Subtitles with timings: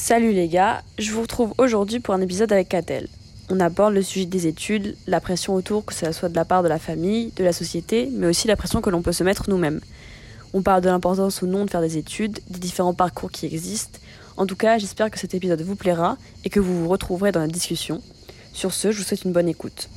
[0.00, 3.08] Salut les gars, je vous retrouve aujourd'hui pour un épisode avec Catel.
[3.50, 6.62] On aborde le sujet des études, la pression autour, que ce soit de la part
[6.62, 9.50] de la famille, de la société, mais aussi la pression que l'on peut se mettre
[9.50, 9.80] nous-mêmes.
[10.54, 13.98] On parle de l'importance ou non de faire des études, des différents parcours qui existent.
[14.36, 17.40] En tout cas, j'espère que cet épisode vous plaira et que vous vous retrouverez dans
[17.40, 18.00] la discussion.
[18.52, 19.90] Sur ce, je vous souhaite une bonne écoute.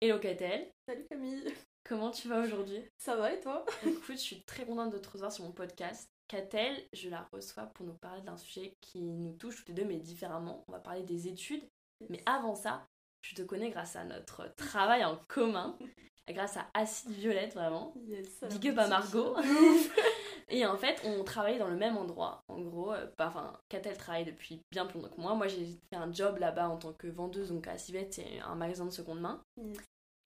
[0.00, 1.52] Hello Catel, Salut Camille,
[1.90, 2.80] comment tu vas aujourd'hui?
[2.98, 3.64] Ça va et toi?
[3.84, 6.08] Écoute, je suis très contente de te recevoir sur mon podcast.
[6.28, 9.84] Catel, je la reçois pour nous parler d'un sujet qui nous touche toutes les deux,
[9.84, 10.64] mais différemment.
[10.68, 11.68] On va parler des études.
[12.08, 12.86] Mais avant ça,
[13.22, 15.76] je te connais grâce à notre travail en commun,
[16.28, 17.92] grâce à Acide Violette, vraiment.
[18.06, 19.34] Yes, Big up à Margot.
[20.48, 22.44] Et en fait, on travaillait dans le même endroit.
[22.46, 25.34] En gros, euh, pas- enfin, Catel travaille depuis bien plus longtemps que moi.
[25.34, 28.54] Moi, j'ai fait un job là-bas en tant que vendeuse, donc à Civette, c'est un
[28.54, 29.42] magasin de seconde main.
[29.56, 29.76] Yes.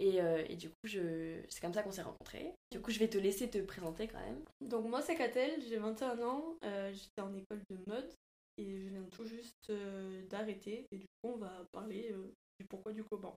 [0.00, 1.40] Et, euh, et du coup, je...
[1.48, 2.52] c'est comme ça qu'on s'est rencontrés.
[2.72, 4.42] Du coup, je vais te laisser te présenter quand même.
[4.60, 8.12] Donc moi c'est Catel, j'ai 21 ans, euh, j'étais en école de mode
[8.56, 12.12] et je viens tout juste euh, d'arrêter et du coup on va parler
[12.58, 13.36] du pourquoi du comment.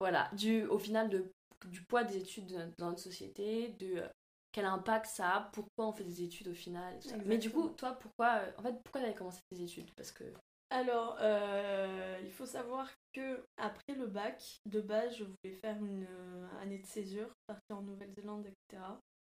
[0.00, 1.30] Voilà, du, au final, de,
[1.66, 4.02] du poids des études dans notre société, de
[4.50, 6.96] quel impact ça a, pourquoi on fait des études au final.
[6.96, 7.16] et tout ça.
[7.24, 9.90] Mais du coup, toi, pourquoi, en fait, pourquoi t'avais commencé tes études?
[9.94, 10.24] Parce que
[10.72, 16.06] Alors euh, il faut savoir que après le bac, de base je voulais faire une
[16.08, 18.82] euh, année de césure, partir en Nouvelle-Zélande, etc.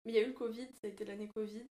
[0.06, 1.66] Mais il y a eu le Covid, ça a été l'année Covid.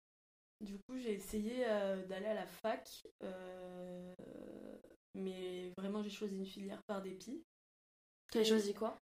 [0.60, 4.12] Du coup j'ai essayé euh, d'aller à la fac, euh,
[5.14, 7.40] mais vraiment j'ai choisi une filière par dépit.
[8.32, 8.98] tu as choisi quoi?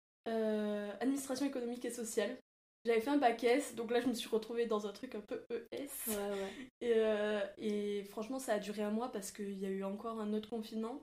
[0.99, 2.37] Administration économique et sociale.
[2.85, 5.21] J'avais fait un bac S, donc là je me suis retrouvée dans un truc un
[5.21, 5.89] peu ES.
[6.07, 6.53] Ouais, ouais.
[6.81, 10.19] Et, euh, et franchement, ça a duré un mois parce qu'il y a eu encore
[10.19, 11.01] un autre confinement.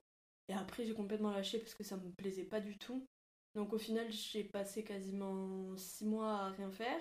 [0.48, 3.06] Et après, j'ai complètement lâché parce que ça me plaisait pas du tout.
[3.55, 7.00] Donc au final, j'ai passé quasiment six mois à rien faire.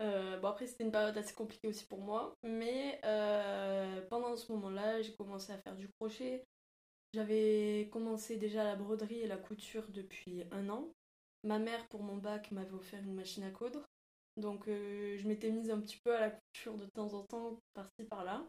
[0.00, 2.34] Euh, bon, après, c'était une période assez compliquée aussi pour moi.
[2.42, 6.44] Mais euh, pendant ce moment-là, j'ai commencé à faire du crochet.
[7.14, 10.92] J'avais commencé déjà la broderie et la couture depuis un an.
[11.44, 13.84] Ma mère, pour mon bac, m'avait offert une machine à coudre.
[14.36, 17.58] Donc euh, je m'étais mise un petit peu à la couture de temps en temps,
[17.74, 18.44] par-ci par-là.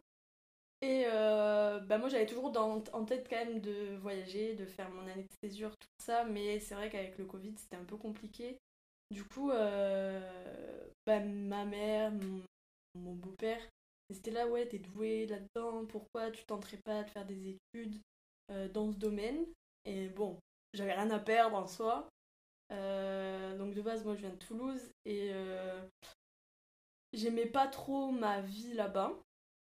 [0.81, 4.90] Et euh, bah moi j'avais toujours dans- en tête quand même de voyager, de faire
[4.91, 7.97] mon année de césure, tout ça, mais c'est vrai qu'avec le Covid c'était un peu
[7.97, 8.57] compliqué.
[9.12, 12.12] Du coup, euh, bah, ma mère,
[12.96, 13.62] mon, beau-père,
[14.09, 18.02] ils étaient là, ouais, t'es doué là-dedans, pourquoi tu tenterais pas de faire des études
[18.73, 19.46] dans ce domaine?
[19.85, 20.40] Et bon,
[20.73, 22.09] j'avais rien à perdre en soi.
[22.71, 25.81] Euh, donc de base, moi je viens de Toulouse et euh,
[27.13, 29.13] j'aimais pas trop ma vie là-bas.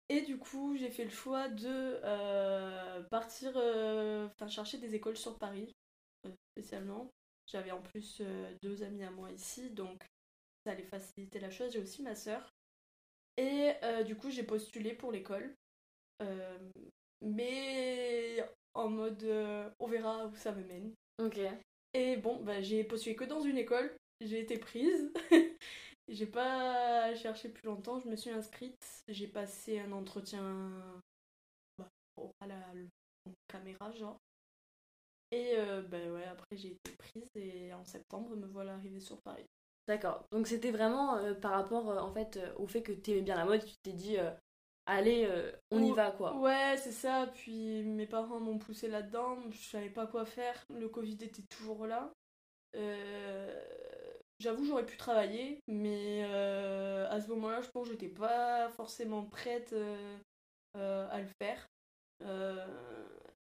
[0.10, 3.54] Et du coup, j'ai fait le choix de euh, partir
[4.48, 5.72] chercher des écoles sur Paris,
[6.52, 7.12] spécialement.
[7.46, 8.22] J'avais en plus
[8.64, 10.04] deux amis à moi ici, donc
[10.66, 11.72] ça allait faciliter la chose.
[11.72, 12.50] J'ai aussi ma sœur.
[13.38, 13.74] Et
[14.06, 15.56] du coup, j'ai postulé pour l'école.
[17.22, 19.24] Mais en mode
[19.80, 20.96] on verra où ça me mène.
[21.20, 21.40] Ok.
[21.94, 23.92] Et bon, bah, j'ai postulé que dans une école,
[24.22, 25.12] j'ai été prise.
[26.08, 30.72] j'ai pas cherché plus longtemps, je me suis inscrite, j'ai passé un entretien
[31.78, 32.32] bah, en
[33.48, 34.20] caméra, genre.
[35.32, 39.22] Et euh, bah ouais, après j'ai été prise et en septembre, me voilà arrivée sur
[39.22, 39.46] Paris.
[39.88, 40.26] D'accord.
[40.32, 43.46] Donc c'était vraiment euh, par rapport euh, en fait au fait que t'aimais bien la
[43.46, 44.18] mode, tu t'es dit
[44.90, 46.36] allez, euh, on y va quoi.
[46.38, 47.30] Ouais, c'est ça.
[47.34, 49.38] Puis mes parents m'ont poussé là-dedans.
[49.50, 50.66] Je savais pas quoi faire.
[50.70, 52.12] Le Covid était toujours là.
[52.76, 53.60] Euh,
[54.40, 59.26] J'avoue, j'aurais pu travailler, mais euh, à ce moment-là, je pense que j'étais pas forcément
[59.26, 59.76] prête
[60.76, 61.68] à le faire.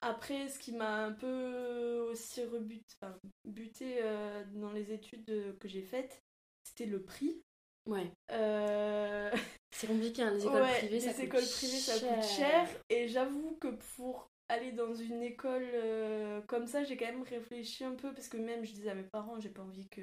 [0.06, 5.66] Après, ce qui m'a un peu aussi rebut, enfin, buté euh, dans les études que
[5.66, 6.22] j'ai faites,
[6.62, 7.40] c'était le prix.
[7.86, 8.12] Ouais.
[8.30, 9.30] Euh,
[9.76, 12.14] C'est compliqué, hein, les écoles Ouais, privées, ça les coûte écoles privées, ça cher.
[12.14, 12.68] coûte cher.
[12.90, 17.82] Et j'avoue que pour aller dans une école euh, comme ça, j'ai quand même réfléchi
[17.84, 20.02] un peu parce que même je disais à mes parents, j'ai pas envie que.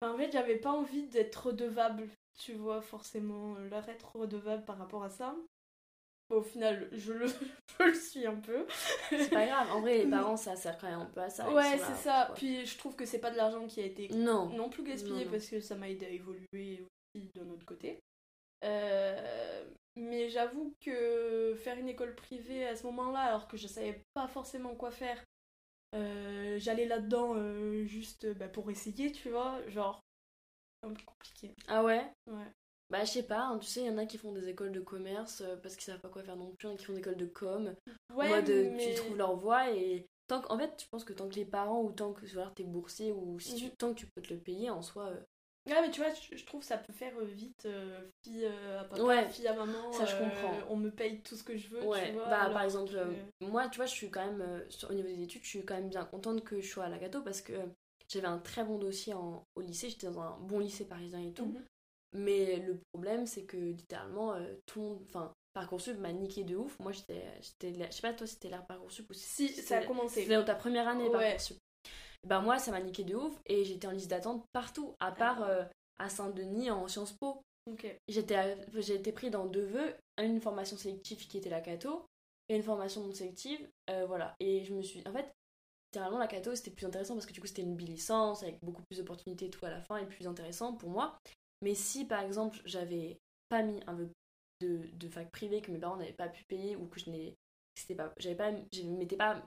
[0.00, 4.64] Enfin, en fait, j'avais pas envie d'être redevable, tu vois, forcément, euh, leur être redevable
[4.64, 5.34] par rapport à ça.
[6.30, 7.26] Bon, au final, je le,
[7.80, 8.64] je le suis un peu.
[9.10, 11.50] C'est pas grave, en vrai, les parents, ça sert quand même un peu à ça.
[11.52, 12.24] ouais, c'est ça.
[12.26, 12.36] quoi.
[12.36, 14.48] Puis je trouve que c'est pas de l'argent qui a été Non.
[14.50, 15.30] non plus gaspillé Non, non.
[15.32, 17.98] parce que ça m'a aidé à évoluer aussi de notre côté.
[18.64, 19.64] Euh,
[19.96, 24.28] mais j'avoue que faire une école privée à ce moment-là, alors que je savais pas
[24.28, 25.22] forcément quoi faire,
[25.94, 30.00] euh, j'allais là-dedans euh, juste bah, pour essayer, tu vois, genre
[30.82, 31.54] un peu compliqué.
[31.66, 32.12] Ah ouais?
[32.26, 32.52] Ouais.
[32.90, 34.72] Bah, je sais pas, hein, tu sais, il y en a qui font des écoles
[34.72, 36.84] de commerce parce qu'ils savent pas quoi faire non plus, il y en a qui
[36.86, 37.74] font des écoles de com.
[38.14, 38.78] Ouais, en mode, mais...
[38.78, 40.06] tu trouves leur voie et.
[40.26, 42.52] Tant que- en fait, je pense que tant que les parents ou tant que genre,
[42.54, 43.70] t'es boursier ou si tu, Mhm.
[43.78, 45.20] tant que tu peux te le payer en soi, euh,
[45.68, 48.84] Ouais, mais tu vois, je, trouve ça peut faire euh, vite euh, fille euh, à
[48.84, 49.92] papa, Ouais, fille à maman.
[49.92, 50.54] ça, je euh, comprends.
[50.70, 52.28] On me paye tout ce que je veux, Ouais, tu vois.
[52.28, 53.12] bah par exemple, que- euh,
[53.42, 55.74] moi, tu vois, je suis quand même, euh, au niveau des études, je suis quand
[55.74, 57.66] même bien contente que je sois à la gâteau parce que euh,
[58.08, 61.32] j'avais un très bon dossier en- au lycée, j'étais dans un bon lycée parisien et
[61.32, 61.46] tout.
[61.46, 61.62] Mhm.
[62.14, 66.56] Mais le problème, c'est que littéralement, euh, tout le monde, enfin, Parcoursup m'a niqué de
[66.56, 66.78] ouf.
[66.80, 70.22] Moi, j'étais, je sais pas, toi, c'était l'ère Parcoursup ou Si, ça a commencé.
[70.22, 71.10] C'était dans ta première année, Ouais.
[71.12, 71.58] Parcoursup.
[72.26, 75.42] Bah, moi, ça m'a niqué de ouf et j'étais en liste d'attente partout, à part
[75.42, 75.64] euh,
[75.98, 77.42] à Saint-Denis en Sciences Po.
[78.08, 82.06] J'étais, j'ai été pris dans deux vœux, une formation sélective qui était la Cato
[82.48, 84.34] et une formation non sélective, euh, voilà.
[84.40, 85.30] Et je me suis, en fait,
[85.92, 88.82] littéralement la Cato c'était plus intéressant parce que du coup c'était une bi-licence avec beaucoup
[88.88, 91.18] plus d'opportunités et tout à la fin et plus intéressant pour moi.
[91.62, 93.18] Mais si par exemple j'avais
[93.48, 94.10] pas mis un vœu
[94.60, 97.36] de, de fac privée que mes parents n'avaient pas pu payer ou que je n'ai
[97.94, 99.42] pas j'avais pas je ne m'étais pas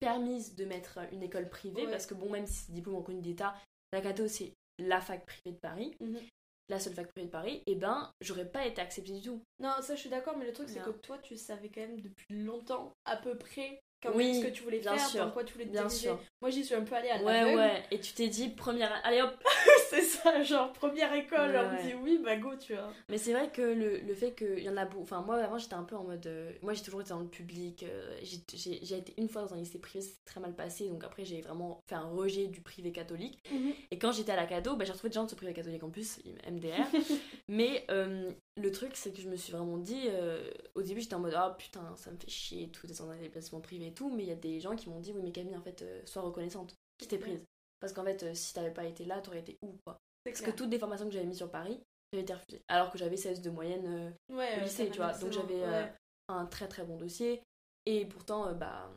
[0.00, 1.90] permise de mettre une école privée Ouais.
[1.90, 3.54] parce que bon même si c'est diplôme reconnu d'état
[3.92, 6.20] la Cato c'est la fac privée de Paris Mhm.
[6.68, 9.72] la seule fac privée de Paris et ben j'aurais pas été acceptée du tout Non,
[9.80, 12.26] ça je suis d'accord, mais le truc c'est que toi tu savais quand même depuis
[12.42, 15.30] longtemps à peu près quand Oui, même ce que tu voulais bien faire, sûr, dans
[15.32, 16.08] quoi tu voulais te bien diriger.
[16.08, 18.92] sûr Moi j'y suis un peu allée à ouais ouais et tu t'es dit première
[19.04, 19.34] allez hop
[19.90, 21.86] c'est ça, genre première école, Ouais, on me ouais.
[21.86, 22.92] dit oui, bah go, tu vois.
[23.08, 25.02] Mais c'est vrai que le, le fait qu'il y en a beaucoup.
[25.04, 26.26] Enfin, moi avant j'étais un peu en mode.
[26.26, 27.84] euh, moi j'ai toujours été dans le public.
[27.84, 30.88] euh, j'ai- été une fois dans un lycée privé, c'est très mal passé.
[30.88, 33.42] Donc après j'ai vraiment fait un rejet du privé catholique.
[33.90, 35.82] Et quand j'étais à la Cado, bah, j'ai retrouvé des gens de ce privé catholique
[35.82, 36.18] en plus,
[36.50, 36.86] MDR.
[37.48, 40.06] Mais euh, le truc c'est que je me suis vraiment dit.
[40.08, 42.98] euh, au début j'étais en mode oh putain, ça me fait chier et tout, d'être
[42.98, 44.10] dans un établissement privé et tout.
[44.14, 46.02] Mais il y a des gens qui m'ont dit oui, mais Camille en fait, euh,
[46.06, 47.44] sois reconnaissante qui t'es prise.
[47.80, 49.98] Parce qu'en fait, euh, si t'avais pas été là, t'aurais été où quoi?
[50.24, 51.80] Parce que toutes les formations que j'avais mises sur Paris,
[52.12, 52.62] j'avais été refusée.
[52.68, 54.14] Alors que j'avais 16 de moyenne.
[54.30, 55.12] ouais, au lycée, tu vois.
[55.12, 55.92] Donc j'avais ouais.
[56.28, 57.42] un très très bon dossier.
[57.86, 58.90] Et pourtant, bah,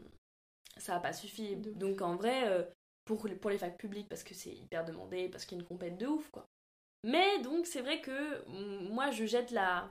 [0.77, 1.57] ça n'a pas suffi.
[1.57, 1.71] De.
[1.71, 2.69] Donc en vrai,
[3.03, 5.63] pour, les- pour les facs publiques, parce que c'est hyper demandé, parce qu'il y a
[5.63, 6.45] une compète de ouf, quoi.
[7.03, 8.45] Mais donc c'est vrai que
[8.89, 9.89] moi, je jette la...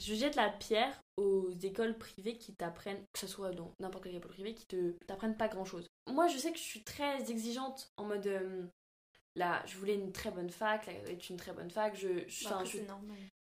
[0.00, 4.14] Je jette la pierre aux écoles privées qui t'apprennent, que ce soit dans n'importe quelle
[4.14, 5.88] école privée, qui te t'apprennent pas grand chose.
[6.08, 8.24] Moi, je sais que je suis très exigeante en mode.
[8.28, 8.66] euh,
[9.34, 11.96] là, je voulais une très bonne fac, là, est une très bonne fac.
[11.96, 12.78] Je, je, Bah, je-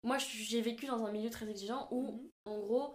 [0.04, 2.30] moi, j'ai vécu dans un milieu très exigeant où Mhm.
[2.46, 2.94] en gros,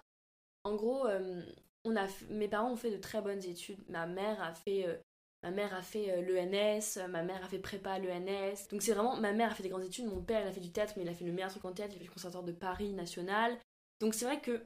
[0.63, 1.41] en gros, euh,
[1.83, 3.83] on a, mes parents ont fait de très bonnes études.
[3.89, 4.97] Ma mère a fait, euh,
[5.43, 8.67] ma mère a fait euh, l'ENS, ma mère a fait prépa à l'ENS.
[8.71, 10.05] Donc c'est vraiment, ma mère a fait des grandes études.
[10.05, 11.71] Mon père, il a fait du théâtre, mais il a fait le meilleur truc en
[11.73, 11.93] théâtre.
[11.93, 13.57] Il a fait le conservatoire de Paris national.
[14.01, 14.63] Donc c'est vrai que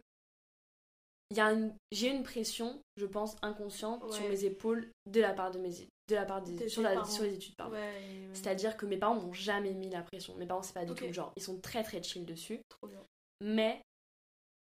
[1.31, 5.71] une- j'ai une pression, je pense, inconsciente sur mes épaules de la part de mes,
[6.07, 7.55] de la part des, De sur, la- sur les études.
[7.59, 8.29] Ouais, ouais.
[8.33, 10.35] C'est-à-dire que mes parents m'ont jamais mis la pression.
[10.35, 11.33] Mes parents, c'est pas du tout le genre.
[11.35, 12.61] Ils sont très très chill dessus.
[12.69, 13.03] Trop bien.
[13.41, 13.81] Mais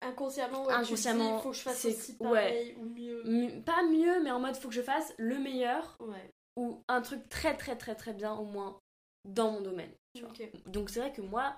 [0.01, 2.27] Inconsciemment, ouais, Inconsciemment, dis, faut que je fasse aussi ouais.
[2.29, 3.63] pareil ou mieux.
[3.65, 7.29] pas mieux, mais en mode faut que je fasse le meilleur Ouais, ou un truc
[7.29, 8.79] très très très très bien au moins
[9.25, 9.93] dans mon domaine.
[10.15, 10.31] tu vois.
[10.31, 10.51] ok.
[10.67, 11.57] Donc c'est vrai que moi,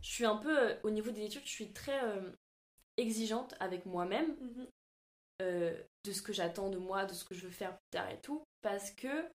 [0.00, 2.30] je suis un peu euh, au niveau des études, je suis très euh,
[2.96, 4.66] exigeante avec moi-même Mhm.
[5.42, 8.08] euh, de ce que j'attends de moi, de ce que je veux faire plus tard
[8.10, 9.28] et tout, parce que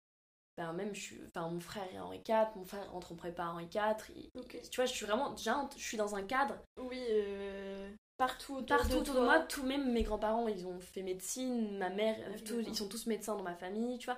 [0.57, 3.45] ben même je suis, enfin mon frère est Henri IV, mon frère rentre en prépa
[3.47, 4.57] Henri IV, il- Ok.
[4.69, 8.77] tu vois, je suis vraiment déjà, je suis dans un cadre Oui, euh, partout autour
[8.77, 12.15] partout de autour de moi, tout même mes grands-parents, ils ont fait médecine, ma mère,
[12.25, 12.61] Ah d'accord.
[12.61, 14.17] ils sont tous médecins dans ma famille, tu vois.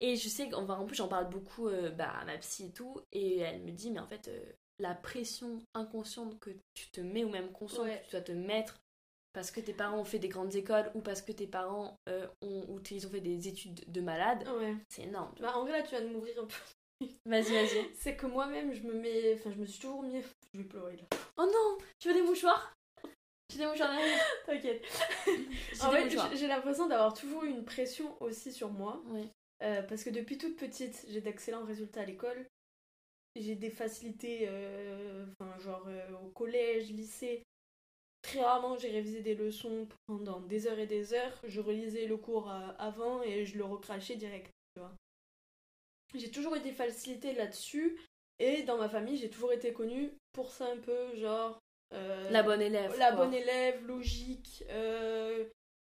[0.00, 2.72] Et je sais qu'en en plus j'en parle beaucoup euh, bah, à ma psy et
[2.72, 4.44] tout, et elle me dit mais en fait euh,
[4.78, 8.00] la pression inconsciente que tu te mets ou même consciente Ouais.
[8.00, 8.80] que tu dois te mettre
[9.34, 12.26] parce que tes parents ont fait des grandes écoles ou parce que tes parents euh,
[12.40, 14.74] ont ou ils ont fait des études de malade, Ouais.
[14.88, 15.34] c'est énorme.
[15.40, 17.06] Bah, en vrai, là, tu vas de m'ouvrir un peu.
[17.26, 17.90] Vas-y, vas-y.
[17.94, 19.34] C'est que moi-même, je me mets.
[19.34, 20.22] Enfin, je me suis toujours mis.
[20.54, 21.02] Je vais pleurer là.
[21.36, 22.72] Oh non, tu veux des mouchoirs?
[23.52, 24.20] J'ai des mouchoirs derrière?
[24.46, 24.84] T'inquiète.
[25.82, 29.02] En fait, j'ai- l'impression d'avoir toujours eu une pression aussi sur moi.
[29.08, 29.28] Oui.
[29.62, 32.46] Euh, parce que depuis toute petite, j'ai d'excellents résultats à l'école.
[33.36, 37.42] J'ai des facilités, euh, enfin, genre euh, au collège, lycée.
[38.24, 41.38] Très rarement, j'ai révisé des leçons pendant des heures et des heures.
[41.44, 44.50] Je relisais le cours euh, avant et je le recrachais direct.
[46.14, 48.00] J'ai toujours eu des facilités là-dessus.
[48.38, 51.58] Et dans ma famille, j'ai toujours été connue pour ça un peu, genre.
[51.92, 52.96] euh, La bonne élève.
[52.98, 53.26] la quoi.
[53.26, 55.44] bonne élève, logique, euh,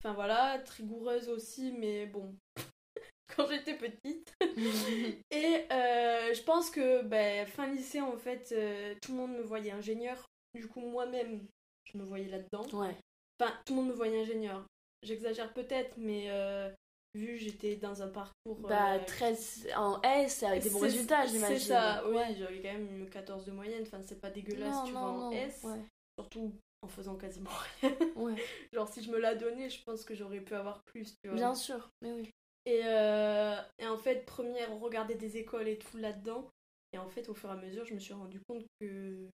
[0.02, 2.34] enfin voilà, rigoureuse aussi, mais bon,
[3.37, 4.32] quand j'étais petite.
[5.30, 8.54] Et euh, je pense que ben, fin lycée, en fait,
[9.02, 10.25] tout le monde me voyait ingénieur.
[10.54, 11.46] Du coup, moi-même,
[11.92, 12.66] je me voyais là-dedans.
[12.78, 12.94] ouais.
[13.40, 14.64] Enfin, tout le monde me voyait ingénieur.
[15.02, 16.70] J'exagère peut-être, mais euh,
[17.14, 18.59] vu que j'étais dans un parcours...
[18.59, 21.59] Bah, euh, 13 en S avec des bons résultats, j'imagine.
[21.59, 22.35] C'est ça, oui, Ouais.
[22.38, 25.09] j'avais quand même une 14 de moyenne, enfin c'est pas dégueulasse, Non, tu non, vois,
[25.11, 25.32] en non.
[25.32, 25.61] S.
[25.64, 25.80] Ouais.
[26.18, 27.97] Surtout en faisant quasiment rien.
[28.16, 28.35] Ouais.
[28.75, 31.35] Genre, si je me la donnais, je pense que j'aurais pu avoir plus, tu vois.
[31.37, 32.30] Bien sûr, mais oui.
[32.66, 36.47] Et, euh, et en fait, première, regarder des écoles et tout là-dedans.
[36.92, 39.28] Et en fait, au fur et à mesure, je me suis rendu compte que.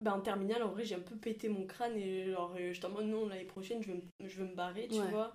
[0.00, 2.86] Bah, en terminale, en vrai, j'ai un peu pété mon crâne et genre, euh, j'étais
[2.86, 5.10] en mode non, l'année prochaine, je veux, me- je veux me barrer, tu Ouais.
[5.10, 5.34] vois.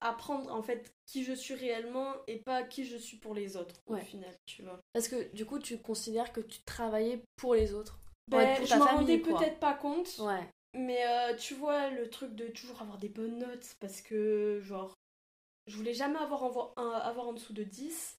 [0.00, 3.80] Apprendre en fait qui je suis réellement et pas qui je suis pour les autres,
[3.86, 4.00] Ouais.
[4.00, 4.80] au final, tu vois.
[4.92, 8.00] Parce que du coup, tu considères que tu travaillais pour les autres.
[8.28, 10.50] Ben, pour je m'en rendais peut-être pas compte, Ouais.
[10.74, 14.94] mais euh, tu vois, le truc de toujours avoir des bonnes notes parce que, genre,
[15.68, 18.17] je voulais jamais avoir en, avoir en dessous de 10.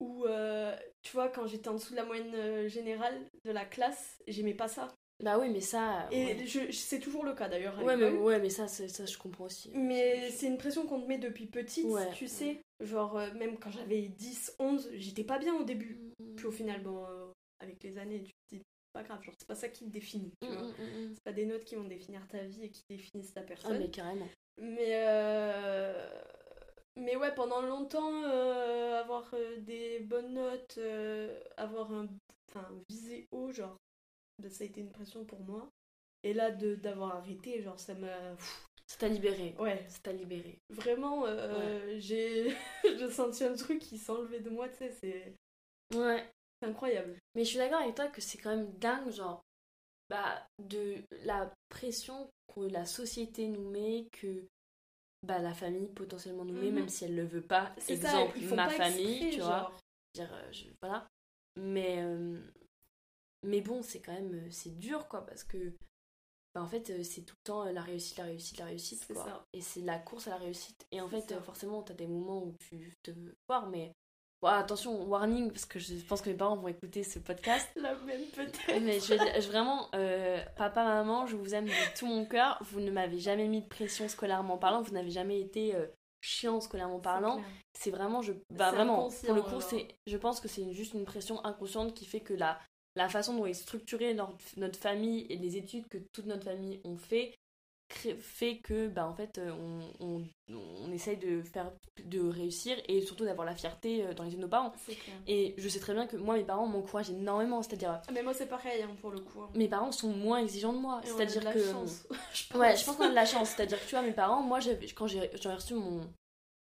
[0.00, 3.64] Ou, euh, tu vois, quand j'étais en dessous de la moyenne euh, générale de la
[3.64, 4.88] classe, j'aimais pas ça.
[5.22, 6.08] Bah oui, mais ça.
[6.10, 6.46] Et ouais.
[6.46, 7.78] je, c'est toujours le cas d'ailleurs.
[7.84, 9.70] Ouais, mais, ouais, mais ça, ça, je comprends aussi.
[9.74, 12.10] Mais c'est une pression qu'on te met depuis petite, Ouais.
[12.14, 12.62] tu sais.
[12.82, 15.98] Genre, euh, même quand j'avais 10, 11, j'étais pas bien au début.
[16.18, 17.26] Mm, Puis au final, bon, euh,
[17.60, 18.62] avec les années, tu te dis,
[18.94, 20.62] pas grave, genre, c'est pas ça qui te définit, tu mm, vois.
[20.68, 21.10] mm.
[21.12, 23.78] C'est pas des notes qui vont définir ta vie et qui définissent ta Ah, personne.
[23.78, 24.28] mais carrément.
[24.56, 26.08] Mais, euh,
[26.96, 32.08] mais ouais, pendant longtemps, euh, avoir euh, des bonnes notes, euh, avoir un.
[32.48, 33.76] Enfin, viser haut, genre,
[34.38, 35.68] ben, ça a été une pression pour moi.
[36.22, 38.36] Et là, de d'avoir arrêté, genre, ça m'a.
[38.86, 39.54] Ça t'a libéré.
[39.58, 40.58] Ouais, Ça t'a libéré.
[40.68, 41.24] vraiment,
[41.98, 45.34] j'ai j'ai senti un truc qui s'enlevait de moi, tu sais, c'est
[45.96, 46.28] Ouais.
[46.60, 47.16] c'est incroyable.
[47.34, 49.42] Mais je suis d'accord avec toi que c'est quand même dingue, genre,
[50.08, 54.48] bah, de la pression que la société nous met, que
[55.22, 56.74] bah, la famille potentiellement met, Mhm.
[56.74, 57.74] même si elle le veut pas.
[57.78, 59.72] C'est Exemple, ma famille, exprès, tu vois.
[60.14, 61.06] Dire, euh, je- voilà.
[61.56, 62.40] Mais, euh,
[63.42, 65.74] mais bon, c'est quand même, euh, c'est dur, quoi, parce que,
[66.54, 69.24] bah, en fait, c'est tout le temps la réussite, la réussite, la réussite, quoi.
[69.24, 69.46] ça.
[69.52, 70.86] Et c'est la course à la réussite.
[70.90, 71.42] Et en C'est fait, ça.
[71.42, 73.92] forcément, t'as des moments où tu te veux voir, mais...
[74.42, 77.68] Bon, attention, warning, parce que je pense que mes parents vont écouter ce podcast.
[77.76, 78.80] La même peut-être.
[78.80, 82.58] Mais je, vraiment, euh, papa, maman, je vous aime de tout mon cœur.
[82.62, 84.80] Vous ne m'avez jamais mis de pression scolairement parlant.
[84.80, 85.86] Vous n'avez jamais été euh,
[86.22, 87.42] chiant scolairement parlant.
[87.74, 91.04] C'est vraiment, je, bah vraiment, pour le coup, c'est, je pense que c'est juste une
[91.04, 92.58] pression inconsciente qui fait que la,
[92.96, 96.80] la façon dont est structurée notre, notre famille et les études que toute notre famille
[96.84, 97.34] ont fait
[97.94, 99.50] fait que bah en fait euh,
[100.00, 100.54] on, on,
[100.84, 101.70] on essaye de faire
[102.04, 104.94] de réussir et surtout d'avoir la fierté euh, dans les yeux de nos parents C'est
[104.94, 105.16] clair.
[105.26, 108.12] et je sais très bien que moi mes parents m'encouragent énormément c'est à dire Ah,
[108.12, 109.42] Mais moi, c'est pareil hein, pour le coup.
[109.42, 109.50] hein.
[109.54, 111.00] mes parents sont moins exigeants de moi.
[111.00, 111.70] De C'est-à-dire la que.
[111.72, 112.60] chance, je pense.
[112.60, 113.50] Ouais, je pense qu'on a de la chance.
[113.50, 114.58] C'est-à-dire que tu vois, mes parents, moi,
[114.96, 116.00] quand j'ai j'ai reçu mon,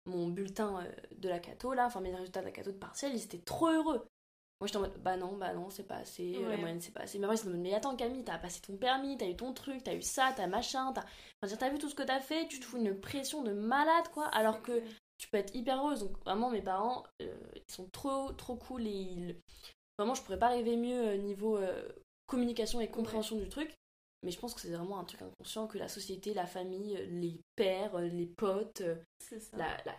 [0.05, 3.11] mon bulletin euh, de la Cato, là, enfin mes résultats de la Cato de partiel,
[3.13, 4.07] ils étaient trop heureux.
[4.59, 6.91] Moi, j'étais en mode, bah non, bah non, c'est pas assez, euh, la moyenne, c'est
[6.93, 7.17] pas assez.
[7.17, 9.53] Mais après, ils se demandent, mais attends, Camille, t'as passé ton permis, t'as eu ton
[9.53, 11.05] truc, t'as eu ça, t'as machin, t'as.
[11.41, 14.09] Enfin, t'as vu tout ce que t'as fait, tu te fous une pression de malade,
[14.13, 14.25] quoi.
[14.27, 14.81] Alors que
[15.17, 16.01] tu peux être hyper heureuse.
[16.01, 19.37] Donc vraiment, mes parents, euh, ils sont trop, trop cool et ils...
[19.97, 21.87] Vraiment, je pourrais pas rêver mieux euh, niveau euh,
[22.27, 23.73] communication et compréhension du truc.
[24.23, 27.39] Mais je pense que c'est vraiment un truc inconscient que la société, la famille, les
[27.55, 28.81] pères, les potes,
[29.85, 29.95] la-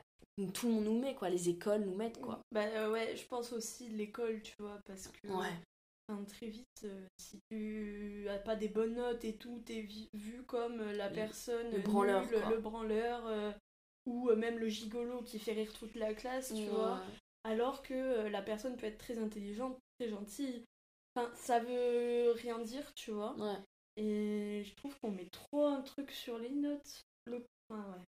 [0.49, 1.29] tout le monde nous met, quoi.
[1.31, 2.41] Les écoles nous mettent, quoi.
[2.53, 5.53] Bah euh, ouais, je pense aussi l'école, tu vois, parce que Ouais.
[6.09, 10.43] enfin, très vite, euh, si tu as pas des bonnes notes et tout, t'es vu
[10.45, 12.51] comme euh, la Le- personne le nulle, branleur, quoi.
[12.51, 13.53] le branleur, euh,
[14.07, 17.01] ou même le gigolo qui fait rire toute la classe, tu vois.
[17.45, 20.65] Alors que la personne peut être très intelligente, très gentille.
[21.17, 23.35] Enfin, ça veut rien dire, tu vois.
[23.37, 23.57] Ouais.
[23.97, 27.03] Et je trouve qu'on met trop un truc sur les notes.
[27.27, 27.45] Le...
[27.69, 28.05] Enfin, ouais.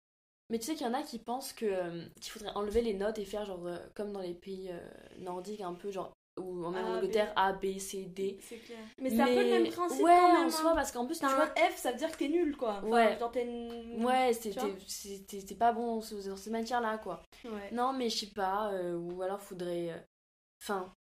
[0.50, 2.94] Mais tu sais qu'il y en a qui pensent que euh, qu'il faudrait enlever les
[2.94, 4.78] notes et faire genre euh, comme dans les pays euh,
[5.18, 6.96] nordiques un peu genre ou en même A, en B.
[6.98, 8.38] Angleterre A B C D.
[8.42, 8.78] C'est clair.
[9.00, 10.46] Mais c'est un peu le même principe Ouais, quand même.
[10.46, 10.74] en soi hein.
[10.76, 12.74] parce qu'en plus tu T'as vois un F, ça veut dire que t'es nul, quoi.
[12.76, 13.18] Enfin, Ouais.
[13.18, 17.22] genre, t'es Ouais, Tu vois c'était pas bon dans ces matières-là, quoi.
[17.44, 17.70] Ouais.
[17.72, 20.06] Non, mais je sais pas, ou alors faudrait.
[20.62, 20.92] Enfin,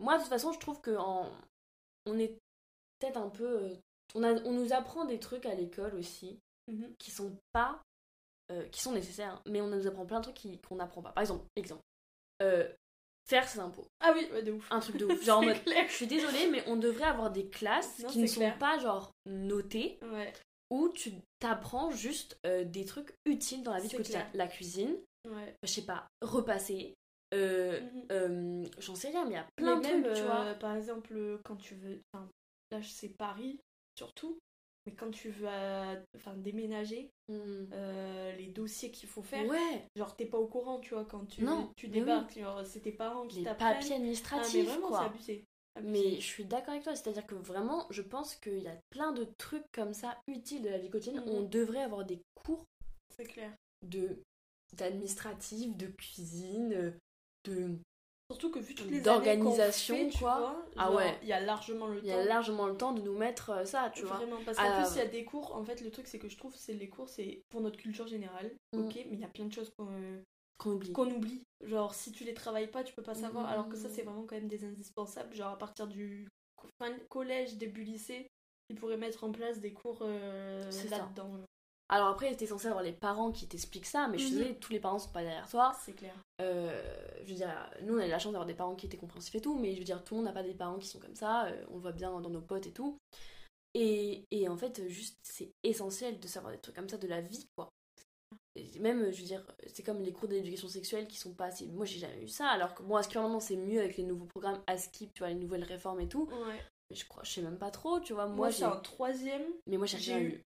[0.00, 1.30] moi de toute façon, je trouve que en...
[2.06, 2.36] on est
[2.98, 3.70] peut-être un peu.
[4.16, 4.32] On, a...
[4.44, 6.94] on nous apprend des trucs à l'école aussi Mhm.
[6.98, 7.80] qui sont pas.
[8.52, 11.10] Euh, qui sont nécessaires, mais on nous apprend plein de trucs qu'on n'apprend pas.
[11.12, 11.82] Par exemple, exemple.
[12.42, 12.68] euh,
[13.28, 13.86] faire ses impôts.
[14.00, 14.66] Ah oui, ouais, de ouf.
[14.70, 15.22] Un truc de ouf.
[15.24, 15.62] Genre en C'est mode.
[15.64, 15.84] clair.
[15.88, 18.78] Je suis désolée, mais on devrait avoir des classes Non, qui ne c'est sont pas
[18.78, 20.32] genre notées Ouais,
[20.70, 24.20] où tu t'apprends juste euh, des trucs utiles dans la vie du C'est quotidien.
[24.22, 24.30] clair.
[24.34, 24.96] La cuisine,
[25.28, 25.54] ouais.
[25.62, 26.94] je sais pas, repasser,
[27.32, 28.68] Mhm.
[28.78, 30.54] j'en sais rien, mais il y a plein Mais de même, trucs, tu vois.
[30.54, 32.00] par exemple, quand tu veux.
[32.12, 32.28] Enfin,
[32.70, 33.58] là, sais Paris,
[33.96, 34.38] surtout.
[34.86, 37.68] Mais quand tu veux euh, enfin, déménager, Mhm.
[37.72, 41.24] euh, les dossiers qu'il faut faire, Ouais, genre t'es pas au courant, tu vois, quand
[41.26, 41.92] tu, Non, tu oui.
[41.92, 43.74] débarques, c'est tes parents qui les t'apprennent.
[43.74, 45.04] papiers Ah, mais administratifs, vraiment, quoi.
[45.04, 45.44] abusé.
[45.76, 46.04] abusé.
[46.04, 49.12] Mais je suis d'accord avec toi, c'est-à-dire que vraiment, je pense qu'il y a plein
[49.12, 51.22] de trucs comme ça utiles de la vie quotidienne.
[51.26, 51.34] Mhm.
[51.34, 52.64] On devrait avoir des cours
[53.16, 53.52] C'est clair.
[53.86, 54.18] de
[54.74, 56.90] d'administratif, de cuisine, euh,
[57.44, 57.78] de
[58.32, 60.38] Surtout que vu toutes les D'organisation, quoi.
[60.38, 61.18] vois, Ah genre, ouais.
[61.22, 62.18] Il y a largement le il y temps.
[62.18, 64.16] a largement le temps de nous mettre euh, ça, tu vois.
[64.16, 65.54] Vraiment, parce qu'en Ah, plus, il y a des cours.
[65.54, 68.06] En fait, le truc, c'est que je trouve c'est les cours, c'est pour notre culture
[68.06, 68.80] générale, Mm.
[68.86, 70.22] ok, mais il y a plein de choses qu'on-
[70.58, 70.92] qu'on oublie.
[70.92, 71.42] qu'on oublie.
[71.62, 73.46] Genre, si tu les travailles pas, tu peux pas savoir.
[73.46, 73.94] Alors que ça, Mhm.
[73.94, 75.34] c'est vraiment quand même des indispensables.
[75.34, 76.28] Genre, à partir du
[76.78, 78.28] fin collège, début lycée,
[78.70, 81.30] ils pourraient mettre en place des cours euh, là-dedans.
[81.94, 84.38] Alors après, t'es censé avoir les parents qui t'expliquent ça, mais je suis Mhm.
[84.40, 85.76] désolée, tous les parents sont pas derrière toi.
[85.84, 86.14] C'est clair.
[86.40, 86.82] Euh,
[87.22, 89.34] je veux dire, nous on a eu la chance d'avoir des parents qui étaient compréhensifs
[89.34, 90.98] et tout, mais je veux dire, tout le monde n'a pas des parents qui sont
[90.98, 92.96] comme ça, euh, on le voit bien dans nos potes et tout.
[93.74, 97.20] Et, et en fait, juste, c'est essentiel de savoir des trucs comme ça de la
[97.20, 97.68] vie, quoi.
[98.56, 101.66] Et même, je veux dire, c'est comme les cours d'éducation sexuelle qui sont pas assez.
[101.66, 104.02] Moi, j'ai jamais eu ça, alors que bon, à ce moment c'est mieux avec les
[104.04, 106.24] nouveaux programmes ASKIP, tu vois, les nouvelles réformes et tout.
[106.24, 106.60] Ouais.
[106.90, 108.26] Mais je crois, je sais même pas trop, tu vois.
[108.26, 108.64] Moi, Moi, j'ai.
[108.64, 109.44] en troisième.
[109.66, 110.42] Mais moi, j'ai eu.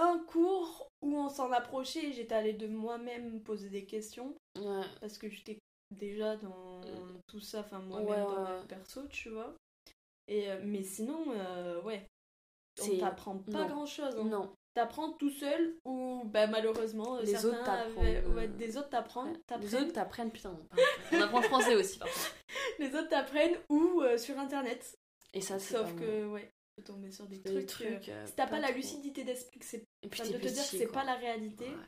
[0.00, 4.34] Un cours où on s'en approchait j'étais allée de moi-même poser des questions.
[4.56, 4.84] Ouais.
[5.00, 5.58] Parce que j'étais
[5.90, 6.80] déjà dans
[7.26, 9.54] tout ça, enfin moi-même Ouais, dans ma perso, tu vois.
[10.28, 12.06] Et, euh, mais sinon, euh, ouais.
[12.80, 14.14] On t'apprend pas grand-chose.
[14.16, 14.24] hein.
[14.24, 14.52] Non.
[14.74, 19.36] T'apprends tout seul ou bah, malheureusement Les certains autres t'apprennent, avaient- euh, des autres t'apprennent
[19.60, 20.56] Les autres t'apprennent, putain,
[21.10, 21.98] on apprend français aussi
[22.78, 24.96] les autres t'apprennent ou euh, sur internet
[25.34, 28.08] Et ça, c'est sauf que ouais peux tomber sur des trucs, euh, trucs.
[28.08, 31.04] euh, si t'as pas, la lucidité d'esprit que c'est de te dire que c'est pas
[31.04, 31.86] la réalité Ouais.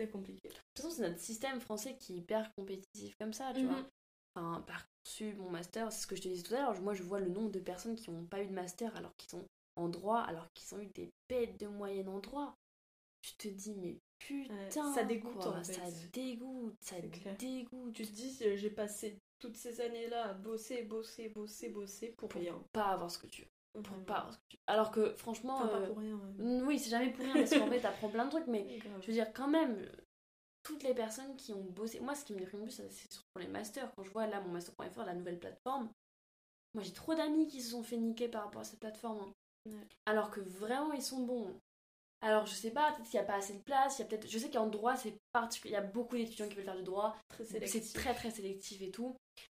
[0.00, 3.52] c'est compliqué De toute façon, c'est notre système français qui est hyper compétitif comme ça,
[3.54, 3.76] tu vois.
[3.78, 3.86] Mhm.
[4.34, 6.80] Enfin, Parcoursup, mon master, c'est ce que je te disais tout à l'heure.
[6.80, 9.30] Moi, je vois le nombre de personnes qui n'ont pas eu de master alors qu'ils
[9.30, 9.44] sont
[9.76, 12.54] en droit, alors qu'ils ont eu des bêtes de moyenne en droit.
[13.22, 15.74] Tu te dis, mais putain, ça dégoûte, quoi, en fait.
[15.74, 15.82] Ça
[16.12, 17.92] dégoûte, ça dégoûte.
[17.94, 22.14] tu te dis euh, j'ai passé toutes ces années là à bosser bosser bosser bosser
[22.16, 23.48] pour rien Pas avoir ce que tu veux.
[23.72, 24.28] Pour pas.
[24.66, 25.56] Alors que, franchement.
[25.56, 26.62] enfin pas euh, pour rien ouais.
[26.62, 29.12] Oui, c'est jamais pour rien parce qu'en fait, t'apprends plein de trucs, mais je veux
[29.12, 29.88] dire, quand même,
[30.62, 32.00] toutes les personnes qui ont bossé.
[32.00, 33.90] Moi, ce qui me déprime le plus, c'est surtout pour les masters.
[33.96, 35.90] Quand je vois là mon master.fr, la nouvelle plateforme,
[36.74, 39.20] moi j'ai trop d'amis qui se sont fait niquer par rapport à cette plateforme.
[39.20, 39.32] hein.
[39.70, 39.88] Ouais.
[40.06, 41.54] Alors que vraiment, ils sont bons.
[42.20, 43.98] Alors, je sais pas, peut-être qu'il n'y a pas assez de place.
[43.98, 44.28] Il y a peut-être...
[44.28, 45.72] Je sais qu'en droit, c'est particulier.
[45.72, 47.16] Il y a beaucoup d'étudiants qui veulent faire du droit.
[47.44, 49.16] C'est très très sélectif et tout.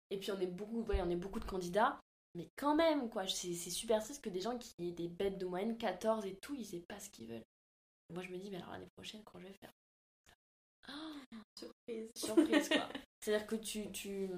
[0.09, 1.99] Et puis, on est beaucoup, ouais, on est beaucoup de candidats.
[2.35, 5.45] Mais quand même, quoi, c'est super triste que des gens qui aient des bêtes de
[5.45, 7.45] moyenne, 14 et tout, ils aient pas ce qu'ils veulent.
[8.09, 9.71] Moi, je me dis, mais alors l'année prochaine, quand je vais faire
[11.57, 12.89] surprise surprise quoi.
[13.21, 13.91] C'est-à-dire que tu.
[13.91, 14.29] tu...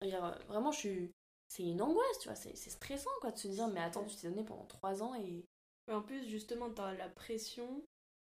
[0.00, 1.12] Vraiment, je suis.
[1.48, 4.16] C'est une angoisse, tu vois, c'est c'est stressant quoi de se dire, mais attends, tu
[4.16, 5.44] t'es donné pendant 3 ans et.
[5.86, 7.84] Mais en plus, justement, t'as la pression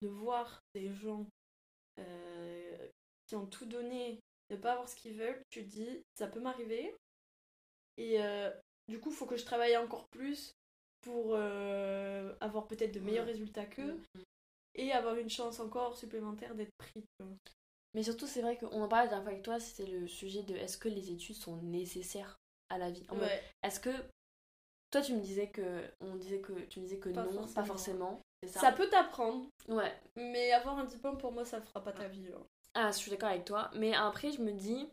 [0.03, 1.27] de voir des gens
[1.99, 2.88] euh,
[3.27, 4.20] qui ont tout donné,
[4.51, 5.42] ne pas avoir ce qu'ils veulent.
[5.51, 6.94] Tu te dis, ça peut m'arriver.
[7.99, 8.51] Et euh,
[8.89, 10.55] du coup, faut que je travaille encore plus
[11.03, 13.33] pour euh, avoir peut-être de meilleurs Ouais.
[13.33, 14.23] résultats qu'eux Mhm.
[14.77, 17.05] et avoir une chance encore supplémentaire d'être pris.
[17.95, 20.43] Mais surtout, c'est vrai qu'on en parlait la dernière fois avec toi, c'était le sujet
[20.43, 22.37] de est-ce que les études sont nécessaires
[22.71, 23.05] à la vie?
[23.11, 23.43] En Ouais.
[23.63, 23.91] Est-ce que.
[24.91, 25.85] Toi, tu me disais que.
[26.01, 26.53] On disait que.
[26.67, 27.55] Tu me disais que Pas non, forcément.
[27.55, 28.21] pas forcément.
[28.47, 28.61] Ça?
[28.61, 29.93] Ça peut t'apprendre, Ouais.
[30.17, 32.29] mais avoir un diplôme pour moi, ça fera pas ta vie.
[32.33, 32.47] hein.
[32.75, 33.71] Ah, je suis d'accord avec toi.
[33.75, 34.89] Mais après, je me dis.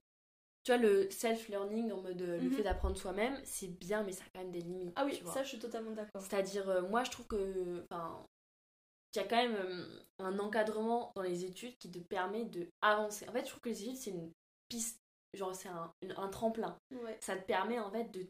[0.66, 2.52] Tu vois, le self-learning, en mode euh, le Mhm.
[2.54, 4.92] fait d'apprendre soi-même, c'est bien, mais ça a quand même des limites.
[4.98, 5.32] Ah oui, tu vois.
[5.34, 6.22] ça, je suis totalement d'accord.
[6.22, 7.84] C'est-à-dire, euh, moi, je trouve que.
[7.90, 8.26] Enfin.
[9.12, 12.68] qu'il y a quand même euh, un encadrement dans les études qui te permet de
[12.82, 13.30] avancer.
[13.30, 14.32] En fait, je trouve que les études, c'est une
[14.68, 15.00] piste.
[15.34, 16.78] Genre, c'est un, un tremplin.
[16.92, 17.18] Ouais.
[17.22, 18.28] Ça te permet, en fait, de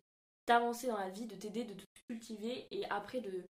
[0.48, 2.68] d'avancer dans la vie, de t'aider, de te cultiver.
[2.70, 3.46] Et après, de.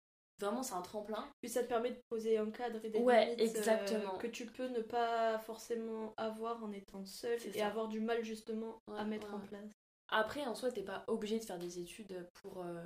[0.42, 1.24] Vraiment, c'est un tremplin.
[1.40, 4.46] Puis ça te permet de poser un cadre et des Ouais, limites euh, que tu
[4.46, 7.66] peux ne pas forcément avoir en étant seul et ça.
[7.66, 9.70] avoir du mal justement à mettre ouais, en place.
[10.08, 12.62] Après, en soi, t'es pas obligé de faire des études pour.
[12.64, 12.84] euh,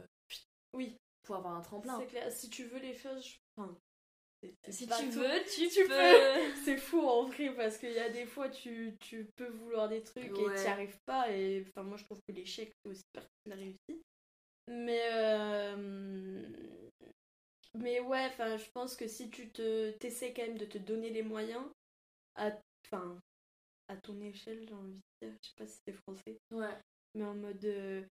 [0.74, 1.98] Oui, pour avoir un tremplin.
[1.98, 2.30] c'est clair.
[2.30, 3.76] Si tu veux les choses, je- enfin,
[4.68, 5.18] Si tu tout.
[5.20, 5.94] veux, tu, Tu peux.
[6.64, 10.02] C'est fou en vrai parce qu'il y a des fois tu, tu peux vouloir des
[10.02, 10.54] trucs et Ouais.
[10.54, 13.50] tu n'y arrives pas et enfin moi je trouve que l'échec c'est aussi partie de
[13.50, 14.02] la réussite.
[14.68, 16.46] Mais euh,
[17.78, 21.10] mais ouais, enfin je pense que si tu te t'essaies quand même de te donner
[21.10, 21.64] les moyens
[22.36, 22.52] à
[22.86, 23.18] enfin
[23.88, 26.76] à ton échelle, j'ai envie de dire, je sais pas si c'est français, Ouais.
[27.14, 28.04] mais en mode euh,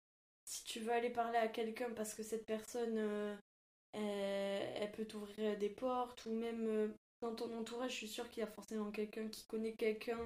[0.45, 3.36] si tu veux aller parler à quelqu'un parce que cette personne euh,
[3.93, 6.88] elle, elle peut t'ouvrir des portes ou même euh,
[7.21, 10.19] dans ton entourage, je suis sûre qu'il y a forcément quelqu'un qui connaît quelqu'un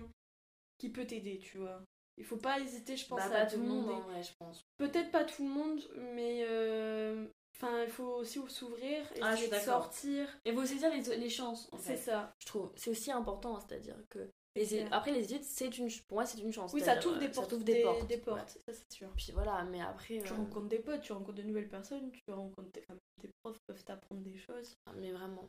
[0.78, 1.84] qui peut t'aider, tu vois.
[2.17, 4.65] Il faut pas hésiter, je pense, Bah, à pas tout le monde, je pense.
[4.78, 5.82] Peut-être pas tout le monde,
[6.15, 7.28] mais euh,
[7.62, 9.84] enfin, il faut aussi s'ouvrir, Ah, d'accord.
[9.84, 10.28] sortir.
[10.45, 12.34] Et vous saisir les, les chances, C'est ça.
[12.39, 12.72] Je trouve.
[12.76, 14.30] C'est aussi important, c'est-à-dire que.
[14.56, 14.82] les.
[14.91, 15.89] Après, les études, c'est une...
[16.08, 16.74] pour moi, c'est une chance.
[16.74, 17.50] Oui, ça t'ouvre euh, des portes.
[17.50, 18.08] t'ouvre des, portes.
[18.08, 18.22] Des ouais.
[18.22, 19.10] portes, ça c'est sûr.
[19.15, 20.19] Puis voilà, mais après.
[20.19, 23.84] Tu euh, rencontres des potes, tu rencontres de nouvelles personnes, tu rencontres des, profs peuvent
[23.84, 24.76] t'apprendre des choses.
[24.95, 25.48] Mais vraiment.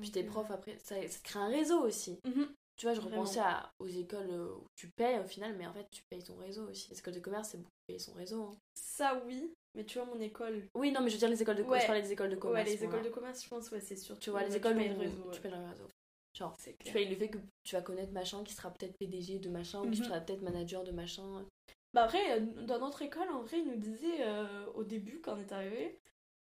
[0.00, 2.18] Puis tes euh, profs, après, ça, crée un réseau aussi.
[2.24, 2.48] mhm.
[2.74, 3.20] Tu vois, je Vraiment.
[3.20, 6.36] repensais à, aux écoles où tu payes au final, mais en fait, tu payes ton
[6.36, 6.88] réseau aussi.
[6.90, 8.44] Les écoles de commerce, c'est beaucoup payer son réseau.
[8.44, 8.56] hein.
[8.74, 10.62] Ça oui, mais tu vois mon école.
[10.74, 11.74] Oui, non, mais je veux dire les écoles de commerce.
[11.76, 11.80] Ouais.
[11.82, 12.68] Je parlais des écoles de commerce.
[12.68, 14.18] ouais, les écoles de commerce, je pense, ouais, c'est sûr.
[14.18, 15.30] Tu vois, les écoles payes le réseau.
[15.32, 15.88] tu payes le réseau.
[16.34, 19.48] Genre, tu vois, le fait que tu vas connaître machin qui sera peut-être PDG de
[19.50, 20.06] machin ou qui Mhm.
[20.06, 21.44] sera peut-être manager de machin.
[21.92, 25.34] Bah après, euh, dans notre école, en vrai, ils nous disaient euh, au début, quand
[25.34, 25.98] on est arrivé,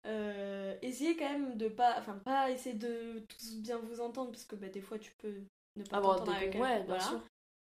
[0.06, 4.44] euh, essayez quand même de pas, enfin pas essayer de tous bien vous entendre, parce
[4.44, 5.42] que bah, des fois tu peux
[5.76, 7.00] ne pas Avoir des avec ouais, bien voilà.
[7.00, 7.20] sûr.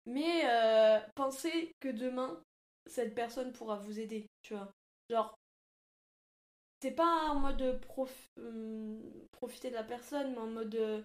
[0.06, 2.44] Mais euh, pensez que demain,
[2.86, 4.70] cette personne pourra vous aider, tu vois.
[5.10, 5.39] Genre,
[6.82, 11.02] c'est pas en mode prof, hum, profiter de la personne, mais en mode euh,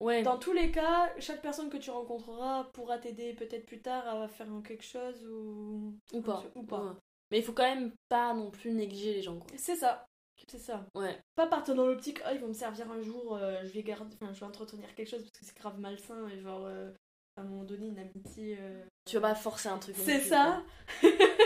[0.00, 0.22] Ouais.
[0.22, 4.28] dans tous les cas, chaque personne que tu rencontreras pourra t'aider peut-être plus tard à
[4.28, 6.42] faire quelque chose ou Ou pas.
[6.56, 6.82] Ou pas.
[6.84, 6.92] Ouais.
[7.30, 9.46] Mais il faut quand même pas non plus négliger les gens, quoi.
[9.56, 10.06] C'est ça.
[10.48, 10.84] C'est ça.
[10.94, 11.18] Ouais.
[11.36, 14.14] Pas partir dans l'optique, ah, ils vont me servir un jour, euh, je vais garder,
[14.20, 16.90] enfin, je vais entretenir quelque chose parce que c'est grave malsain et genre, euh,
[17.36, 18.58] à un moment donné, une amitié.
[18.60, 19.94] euh, Tu vas pas forcer un truc.
[19.96, 20.62] C'est ça.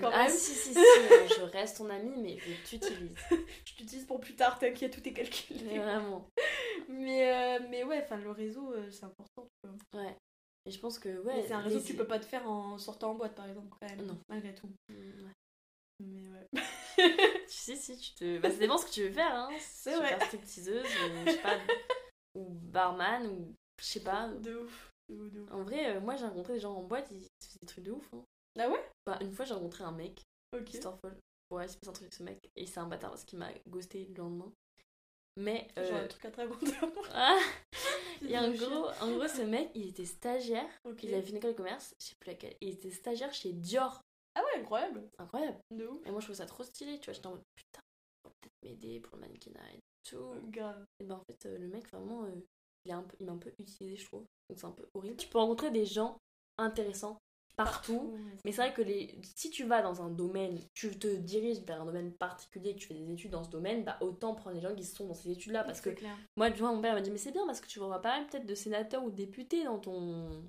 [0.00, 0.30] Quand Ah même.
[0.32, 3.16] si, si, si, euh, je reste ton ami, mais je t'utilise.
[3.64, 5.60] je t'utilise pour plus tard, t'inquiète, tout est calculé.
[5.64, 6.28] Mais vraiment.
[6.88, 9.48] Mais, euh, mais ouais, enfin, le réseau, euh, c'est important.
[9.94, 10.16] Ouais.
[10.66, 11.44] Et je pense que, ouais.
[11.46, 13.46] c'est un réseau les- que tu peux pas te faire en sortant en boîte, par
[13.48, 14.06] exemple, quand même.
[14.06, 14.18] Non.
[14.28, 14.68] Malgré tout.
[14.88, 15.32] Mm, ouais.
[16.00, 16.46] Mais ouais.
[17.48, 18.38] Tu sais, si, tu te.
[18.38, 19.48] Bah, ça dépend ce que tu veux faire, hein.
[19.58, 20.08] C'est Tu veux vrai.
[20.10, 21.58] faire stripteaseuse, ou je sais pas.
[22.34, 24.28] Ou barman, ou je sais pas.
[24.28, 24.90] De ouf.
[25.08, 25.50] De ouf, de ouf.
[25.52, 27.92] En vrai, euh, moi j'ai rencontré des gens en boîte, ils faisaient des trucs de
[27.92, 28.06] ouf.
[28.12, 28.22] Hein.
[28.58, 28.90] Ah ouais?
[29.06, 30.22] Bah, une fois j'ai rencontré un mec,
[30.54, 30.74] Ok.
[30.74, 31.16] histoire folle.
[31.50, 33.50] Ouais, c'est pas un truc avec ce mec, et c'est un bâtard parce qu'il m'a
[33.68, 34.52] ghosté le lendemain.
[35.36, 35.68] Mais.
[35.78, 36.66] euh, Genre un truc à te raconter.
[37.14, 37.38] Ah
[38.28, 40.68] Et en gros, en gros, ce mec, il était stagiaire,
[41.02, 43.52] il avait fait une école de commerce, je sais plus laquelle, il était stagiaire chez
[43.52, 44.02] Dior.
[44.34, 45.08] Ah ouais, incroyable.
[45.18, 45.58] Incroyable.
[45.70, 46.04] De ouf.
[46.06, 47.80] Et moi je trouvais ça trop stylé, tu vois, j'étais en mode putain,
[48.24, 50.34] faut peut-être m'aider pour le mannequinat et tout.
[50.50, 50.84] Grave.
[51.00, 52.34] Et ben en fait, euh, le mec vraiment, euh,
[52.84, 54.24] il, est un peu, il m'a un peu utilisé, je trouve.
[54.48, 55.16] Donc c'est un peu horrible.
[55.16, 56.18] Tu peux rencontrer des gens
[56.58, 57.18] intéressants
[57.58, 58.14] partout.
[58.44, 59.18] Mais c'est vrai que les...
[59.34, 62.86] si tu vas dans un domaine, tu te diriges vers un domaine particulier, que tu
[62.86, 65.32] fais des études dans ce domaine, bah autant prendre les gens qui sont dans ces
[65.32, 65.64] études-là.
[65.64, 66.16] Parce que clair.
[66.36, 68.26] moi, tu vois, mon père m'a dit, mais c'est bien parce que tu vas mal
[68.28, 70.48] peut-être de sénateurs ou de députés dans ton.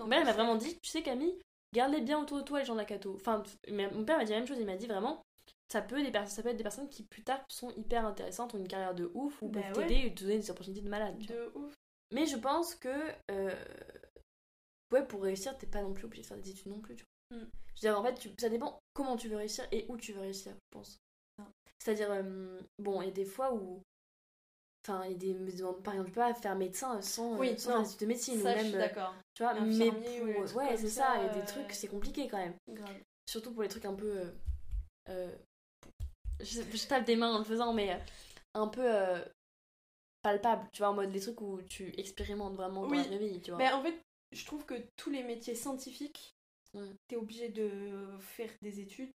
[0.00, 1.38] Mon père m'a vraiment dit, tu sais Camille,
[1.74, 3.14] garde-les bien autour de toi les gens de la Cato.
[3.14, 5.22] Enfin, mon père m'a dit la même chose, il m'a dit vraiment,
[5.68, 8.54] ça peut, des personnes, ça peut être des personnes qui plus tard sont hyper intéressantes,
[8.54, 9.86] ont une carrière de ouf, ou Bah peuvent ouais.
[9.86, 11.18] t'aider et te donner des opportunités de malade.
[11.18, 11.74] De ouf.
[12.12, 12.88] Mais je pense que,
[13.30, 13.54] euh,
[14.92, 16.96] ouais, pour réussir, t'es pas non plus obligé de faire des études non plus.
[16.96, 17.38] Tu vois.
[17.38, 17.50] Mm.
[17.76, 20.12] Je veux dire, en fait, tu- ça dépend comment tu veux réussir et où tu
[20.12, 20.98] veux réussir, je pense.
[21.78, 23.80] C'est-à-dire, euh, bon, il y a des fois où.
[24.86, 25.34] Enfin, il y a des.
[25.82, 28.40] Par exemple, tu peux pas faire médecin sans, euh, Oui, sans des études de médecine.
[28.40, 29.14] Ça, ou je même, suis euh, d'accord.
[29.34, 30.56] tu vois, mais ou pour.
[30.56, 32.54] Ouais, c'est ça, il y a des euh, trucs, c'est compliqué quand même.
[32.68, 32.96] Grave.
[33.26, 34.10] Surtout pour les trucs un peu.
[34.10, 34.30] euh,
[35.08, 35.36] euh,
[36.40, 37.98] je, je tape des mains en le faisant, mais euh,
[38.54, 38.82] un peu.
[38.84, 39.24] euh,
[40.22, 42.98] palpable, tu vois, en mode les trucs où tu expérimentes vraiment dans Oui.
[42.98, 43.58] la vraie vie, tu vois.
[43.58, 43.94] Mais en fait,
[44.32, 46.34] je trouve que tous les métiers scientifiques,
[46.74, 46.88] Ouais.
[47.08, 49.10] t'es obligé de faire des études.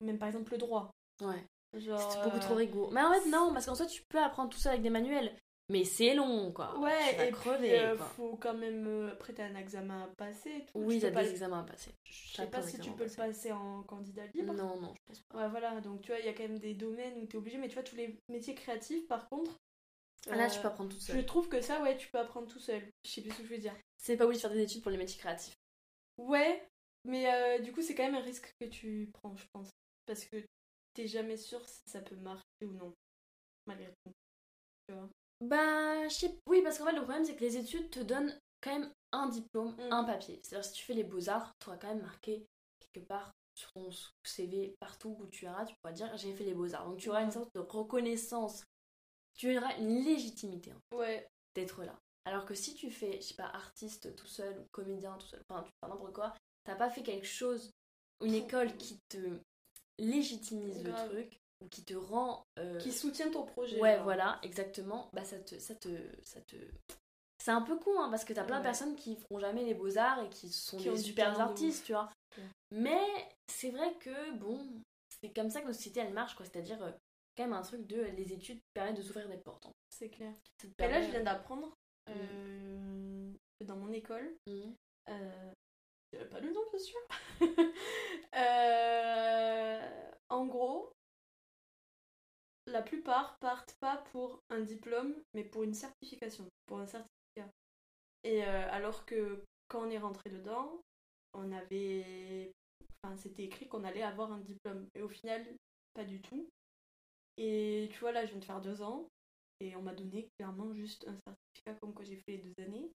[0.00, 0.90] Même par exemple le droit.
[1.20, 1.44] Ouais.
[1.78, 2.90] Genre, C'est beaucoup euh, trop rigoureux.
[2.92, 5.36] Mais en fait, non, parce qu'en soi, tu peux apprendre tout ça avec des manuels.
[5.68, 6.72] Mais c'est long, quoi.
[6.74, 8.06] tu Ouais, vas et crever, puis euh, quoi.
[8.06, 8.86] faut quand même.
[8.88, 10.64] euh, Après, t'as un examen à passer.
[10.66, 10.78] tout.
[10.80, 11.92] Oui, tu t'as des le- examens à passer.
[12.04, 14.52] Je sais pas si tu peux le passer en candidat libre.
[14.52, 15.38] Non, non, je pense pas.
[15.38, 17.56] Ouais, voilà, donc tu vois, il y a quand même des domaines où t'es obligé,
[17.58, 19.52] mais tu vois, tous les métiers créatifs, par contre.
[20.28, 21.26] Ah, là, euh, tu peux apprendre tout Je seul.
[21.26, 22.82] trouve que ça, ouais, tu peux apprendre tout seul.
[23.04, 23.74] Je sais plus ce que je veux dire.
[23.96, 25.54] C'est pas obligé de faire des études pour les métiers créatifs.
[26.18, 26.66] Ouais,
[27.04, 29.70] mais euh, du coup, c'est quand même un risque que tu prends, je pense.
[30.06, 30.36] Parce que
[30.94, 32.92] t'es jamais sûr si ça peut marcher ou non.
[33.66, 34.12] Malgré tout.
[34.88, 35.08] Tu vois.
[35.40, 36.38] Bah, je sais.
[36.46, 39.28] Oui, parce qu'en fait, le problème, c'est que les études te donnent quand même un
[39.28, 39.92] diplôme, Mm.
[39.92, 40.40] un papier.
[40.42, 42.46] C'est-à-dire, si tu fais les beaux-arts, tu auras quand même marqué
[42.92, 43.90] quelque part sur ton
[44.24, 46.86] CV, partout où tu iras, tu pourras dire j'ai fait les beaux-arts.
[46.86, 47.32] Donc, tu auras une Mm.
[47.32, 48.64] sorte de reconnaissance.
[49.40, 51.98] Tu auras une légitimité hein, Ouais, d'être là.
[52.26, 55.40] Alors que si tu fais, je sais pas, artiste tout seul ou comédien tout seul,
[55.48, 57.70] enfin, tu fais n'importe quoi, t'as pas fait quelque chose,
[58.22, 59.38] une école qui te
[59.98, 62.44] légitimise le truc ou qui te rend.
[62.58, 63.80] euh, qui soutient ton projet.
[63.80, 65.08] Ouais, voilà, exactement.
[65.14, 65.58] Bah, ça te.
[65.58, 65.88] Ça te,
[66.22, 66.56] ça te...
[67.42, 69.72] C'est un peu con, hein, parce que t'as plein de personnes qui feront jamais les
[69.72, 72.12] beaux-arts et qui sont Qui des super de artistes, tu vois.
[72.36, 72.44] Ouais.
[72.72, 73.00] Mais
[73.48, 74.68] c'est vrai que, bon,
[75.22, 76.44] c'est comme ça que notre société, elle marche, quoi.
[76.44, 76.92] C'est-à-dire, euh,
[77.36, 78.02] quand même un truc de.
[78.16, 79.66] Les études permettent de s'ouvrir des portes.
[79.66, 79.72] hein.
[79.90, 80.32] C'est clair.
[80.78, 81.74] Et là, je viens d'apprendre
[82.08, 84.74] euh, que dans mon école, Mhm.
[85.08, 85.52] euh,
[86.30, 86.98] pas le nom, bien sûr.
[88.36, 90.92] Euh, en gros,
[92.66, 97.50] la plupart partent pas pour un diplôme, mais pour une certification, pour un certificat.
[98.24, 100.80] Et euh, alors que quand on est rentré dedans,
[101.34, 102.52] on avait.
[103.02, 104.86] Enfin, c'était écrit qu'on allait avoir un diplôme.
[104.94, 105.44] Et au final,
[105.94, 106.48] pas du tout.
[107.42, 109.08] Et tu vois, là, je viens de faire deux ans.
[109.60, 112.90] Et on m'a donné clairement juste un certificat comme quoi j'ai fait les deux années.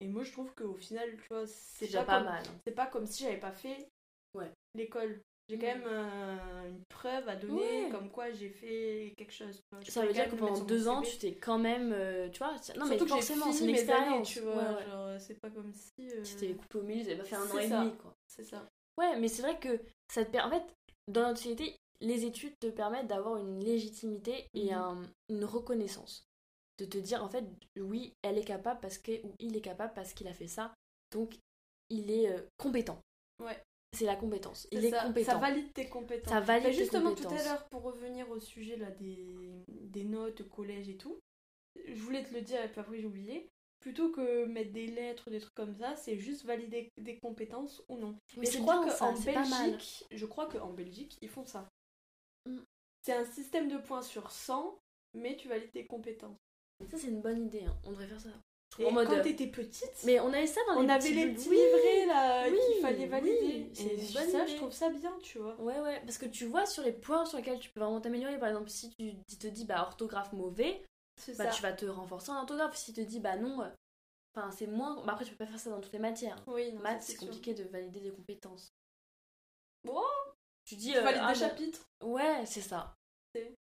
[0.00, 2.42] Et moi, je trouve qu'au final, tu vois, C'est pas, pas comme- mal.
[2.66, 3.88] c'est pas comme si j'avais pas fait
[4.34, 4.50] Ouais.
[4.74, 5.20] l'école.
[5.48, 9.60] J'ai quand même euh, une preuve à donner, comme quoi j'ai fait quelque chose.
[9.88, 11.92] Ça veut dire que pendant deux ans, tu t'es quand même.
[11.92, 14.30] euh, tu vois, non, mais Surtout forcément, c'est une expérience.
[14.30, 14.54] tu vois.
[14.74, 14.84] Ouais.
[14.86, 16.08] Genre, euh, c'est pas comme si.
[16.08, 18.14] euh, Tu t'es coupé au milieu, tu pas fait un an et demi, quoi.
[18.28, 18.64] C'est ça.
[18.96, 20.54] Ouais, mais c'est vrai que ça te permet.
[20.54, 20.74] En fait,
[21.08, 24.72] dans notre société, les études te permettent d'avoir une légitimité et Mhm.
[24.74, 26.26] un- une reconnaissance.
[26.78, 27.44] De te dire, en fait,
[27.78, 29.24] oui, elle est capable parce que.
[29.26, 30.72] ou il est capable parce qu'il a fait ça.
[31.12, 31.36] Donc,
[31.90, 32.98] il est euh, compétent.
[33.42, 33.60] Ouais.
[33.92, 34.66] C'est la compétence.
[34.70, 35.32] Il C'est est ça, compétent.
[35.32, 36.32] Ça valide tes compétences.
[36.32, 37.40] Ça valide Mais tes justement, tout compétences.
[37.40, 39.34] à l'heure, pour revenir au sujet là, des,
[39.68, 41.18] des notes, collège et tout,
[41.86, 43.48] je voulais te le dire et puis après j'ai oublié.
[43.80, 47.96] Plutôt que mettre des lettres, des trucs comme ça, c'est juste valider des compétences ou
[47.96, 48.14] non.
[48.36, 49.12] Mais je crois ça, qu'en.
[49.20, 51.68] Belgique, je crois qu'en Belgique, ils font ça.
[52.46, 52.58] Mm.
[53.02, 54.78] C'est un système de points sur 100,
[55.14, 56.38] mais tu valides tes compétences.
[56.90, 57.64] Ça, c'est une bonne idée.
[57.64, 57.76] hein.
[57.84, 58.28] On devrait faire ça.
[58.78, 61.10] Et En mode, quand euh, t'étais petite, Mais on avait ça dans les on avait
[61.10, 63.38] les petits Oui, livrets là oui, qu'il fallait valider.
[63.42, 64.52] oui, c'est et une bonne ça, idée.
[64.52, 65.60] je trouve ça bien, tu vois.
[65.60, 68.38] Ouais, ouais, parce que tu vois sur les points sur lesquels tu peux vraiment t'améliorer.
[68.38, 70.84] Par exemple, si tu tu te dis bah orthographe mauvais,
[71.16, 71.50] C'est bah ça.
[71.50, 72.76] tu vas te renforcer en orthographe.
[72.76, 73.68] Si tu te dis bah non, euh,
[74.34, 75.04] enfin c'est moins.
[75.04, 76.40] Bah, après, tu peux pas faire ça dans toutes les matières.
[76.46, 77.26] Oui, non, Maths, c'est sûr.
[77.26, 78.72] compliqué de valider des compétences.
[79.84, 80.02] Bon,
[80.70, 80.92] Tu dis.
[80.92, 81.80] tu euh, ah, des bah, chapitres?
[82.00, 82.94] Ouais, c'est ça.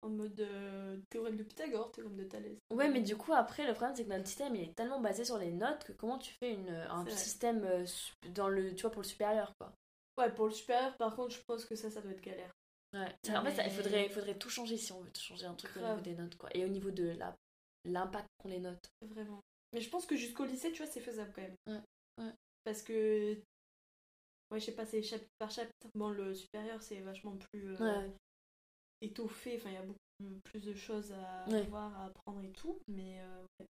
[0.02, 2.56] En mode euh, théorème de Pythagore, théorème de Thalès.
[2.70, 5.24] Ouais, mais du coup, après, le problème, c'est que notre système, il est tellement basé
[5.24, 7.18] sur les notes que comment tu fais une, un C'est vrai.
[7.18, 7.84] système euh,
[8.28, 9.72] dans le, tu vois, pour le supérieur, quoi.
[10.16, 12.52] Ouais, pour le supérieur, par contre, je pense que ça, ça doit être galère.
[12.92, 13.12] Ouais.
[13.24, 15.54] Ça- En fait, ça- il faudrait, il faudrait tout changer si on veut changer un
[15.54, 16.48] truc au niveau des notes, quoi.
[16.54, 17.16] Et au niveau de
[17.86, 18.86] l'impact qu'ont les notes.
[19.02, 19.40] Vraiment.
[19.72, 21.56] Mais je pense que jusqu'au lycée, tu vois, c'est faisable quand même.
[21.66, 22.32] Ouais, ouais.
[22.62, 23.36] Parce que.
[24.54, 25.88] Ouais, je sais pas, c'est chapitre par chapitre.
[25.96, 28.12] Bon, le supérieur, c'est vachement plus euh, Ouais.
[29.00, 29.56] étoffé.
[29.56, 31.62] Enfin, il y a beaucoup plus de choses à Ouais.
[31.64, 32.78] voir, à apprendre et tout.
[32.86, 33.20] Mais.
[33.20, 33.66] euh, ouais.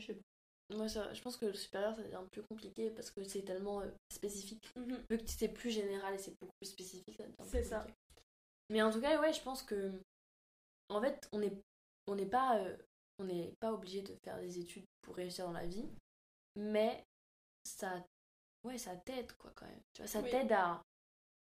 [0.00, 0.74] Je sais pas.
[0.74, 3.82] Moi, ça, je pense que le supérieur, ça devient plus compliqué parce que c'est tellement
[3.82, 4.66] euh, spécifique.
[4.74, 5.04] Mhm.
[5.10, 7.86] Vu que c'est plus général et c'est beaucoup plus spécifique, ça devient plus C'est ça.
[8.70, 9.92] Mais en tout cas, ouais, je pense que.
[10.88, 11.60] En fait, on n'est
[12.06, 12.74] on n'est pas, euh,
[13.18, 15.84] on n'est pas obligé de faire des études pour réussir dans la vie.
[16.56, 17.04] Mais
[17.64, 18.02] ça.
[18.66, 19.80] Ouais, ça t'aide, quoi, quand même.
[19.94, 20.30] Tu vois, ça Oui.
[20.30, 20.82] t'aide à.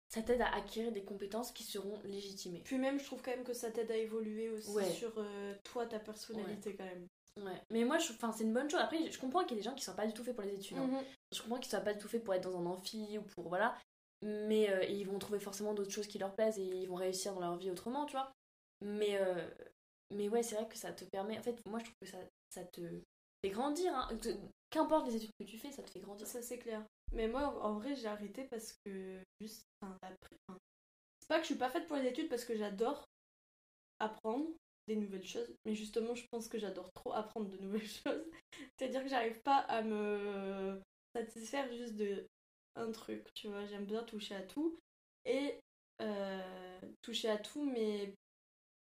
[0.10, 2.62] Ça t'aide à acquérir des compétences qui seront légitimées.
[2.64, 4.90] Puis même, je trouve quand même que ça t'aide à évoluer aussi Ouais.
[4.90, 7.08] sur euh, toi, ta personnalité quand même.
[7.42, 7.62] Ouais.
[7.72, 8.80] Mais moi, je, c'est une bonne chose.
[8.80, 10.46] Après, je comprends qu'il y a des gens qui sont pas du tout faits pour
[10.46, 10.78] les études.
[10.78, 10.88] hein.
[10.88, 11.04] Mhm.
[11.34, 13.50] Je comprends qu'ils soient pas du tout faits pour être dans un amphi ou pour
[13.50, 13.78] voilà,
[14.22, 17.34] mais euh, ils vont trouver forcément d'autres choses qui leur plaisent et ils vont réussir
[17.34, 18.32] dans leur vie autrement, tu vois.
[18.82, 19.46] Mais euh,
[20.16, 21.38] mais ouais, c'est vrai que ça te permet.
[21.38, 22.18] En fait, moi je trouve que ça,
[22.50, 22.82] ça te
[23.44, 23.94] fait grandir.
[23.94, 24.16] Hein.
[24.22, 24.30] Te-
[24.70, 26.26] Qu'importe les études que tu fais, ça te fait grandir.
[26.28, 26.84] Ça, c'est clair.
[27.14, 29.66] Mais moi, en vrai, j'ai arrêté parce que juste.
[29.82, 29.98] enfin,
[31.20, 33.06] c'est pas que je suis pas faite pour les études parce que j'adore
[34.00, 34.48] apprendre
[34.88, 38.26] des nouvelles choses, mais justement, je pense que j'adore trop apprendre de nouvelles choses.
[38.78, 40.82] C'est-à-dire que j'arrive pas à me
[41.16, 42.28] satisfaire juste de
[42.76, 43.66] un truc, tu vois.
[43.66, 44.78] J'aime bien toucher à tout
[45.26, 45.60] et
[46.02, 48.14] euh, toucher à tout, mais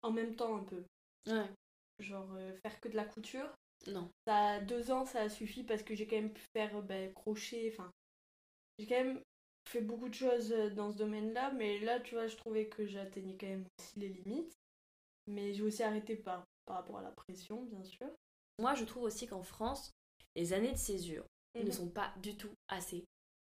[0.03, 0.85] en même temps un peu.
[1.27, 1.49] Ouais.
[1.99, 3.55] Genre euh, faire que de la couture.
[3.87, 4.11] Non.
[4.27, 7.71] Ça, deux ans, ça a suffi parce que j'ai quand même pu faire ben, crochet.
[7.73, 7.91] Enfin,
[8.79, 9.23] j'ai quand même
[9.69, 12.87] fait beaucoup de choses euh, dans ce domaine-là, mais là, tu vois, je trouvais que
[12.87, 14.57] j'atteignais quand même aussi les limites.
[15.27, 18.09] Mais j'ai aussi arrêté par, par rapport à la pression, bien sûr.
[18.59, 19.91] Moi, je trouve aussi qu'en France,
[20.35, 21.73] les années de césure ne Mhm.
[21.73, 23.05] sont pas du tout assez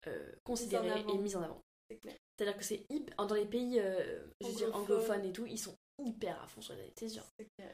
[0.06, 1.60] euh, considérées et mises en avant.
[1.88, 2.16] C'est clair.
[2.36, 2.86] C'est-à-dire que c'est
[3.18, 6.60] dans les pays, euh, je veux dire anglophones et tout, ils sont hyper à fond
[6.60, 7.24] sur les années de césure.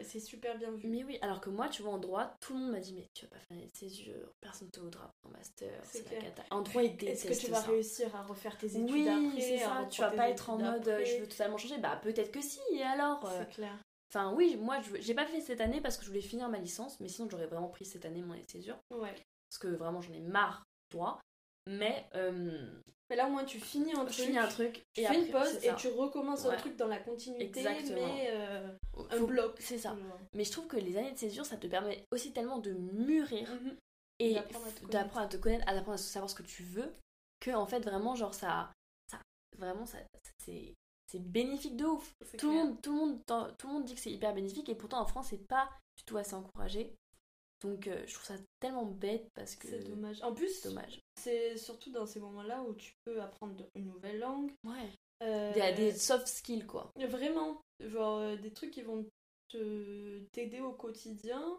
[0.03, 0.89] C'est super bien vu.
[0.89, 3.07] Mais oui, alors que moi, tu vois, en droit, tout le monde m'a dit, mais
[3.15, 6.43] tu vas pas faire les césures, personne te voudra pour un master, C'est la cata.
[6.51, 7.69] En droit, ils Est-ce que tu vas ça.
[7.69, 10.89] réussir à refaire tes études Oui, après c'est ça, tu vas pas être en mode,
[10.89, 11.79] euh, je veux totalement changer.
[11.79, 13.79] Bah, peut-être que si, et alors euh, C'est clair.
[14.11, 17.01] Enfin, oui, moi, j'ai pas fait cette année parce que je voulais finir ma licence,
[17.01, 19.15] mais sinon, j'aurais vraiment pris cette année mon année de césure, Ouais.
[19.51, 21.19] parce que vraiment, j'en ai marre, toi.
[21.69, 22.71] Mais, euh,
[23.09, 24.15] Mais là, au moins, tu finis un truc.
[24.15, 26.99] finis un truc, Tu et fais une pause et tu recommences un truc dans la
[26.99, 28.07] continuité, Exactement.
[28.07, 28.69] mais euh,
[29.11, 29.57] un Faut- bloc.
[29.61, 29.97] C'est ça.
[30.35, 33.49] Mais je trouve que les années de césure, ça te permet aussi tellement de mûrir
[33.55, 33.77] Mhm.
[34.19, 36.65] et D'apprendre à te d'apprendre à te connaître, à apprendre à savoir ce que tu
[36.65, 36.93] veux,
[37.41, 38.73] que en fait vraiment genre ça,
[39.11, 39.21] ça
[39.57, 39.99] vraiment ça,
[40.45, 40.75] c'est
[41.09, 42.13] c'est bénéfique de ouf.
[42.25, 44.35] C'est Tout le monde tout le monde t'en- tout le monde dit que c'est hyper
[44.35, 46.93] bénéfique et pourtant en France c'est pas du tout assez encouragé.
[47.63, 50.23] Donc euh, je trouve ça tellement bête parce que C'est dommage.
[50.23, 51.01] En plus, c'est dommage.
[51.19, 54.53] c'est surtout dans ces moments-là où tu peux apprendre une nouvelle langue.
[54.65, 54.91] Ouais.
[55.23, 56.91] Euh, Des, des soft skills quoi.
[56.97, 59.07] Vraiment, genre euh, des trucs qui vont
[59.49, 61.59] te t'aider au quotidien,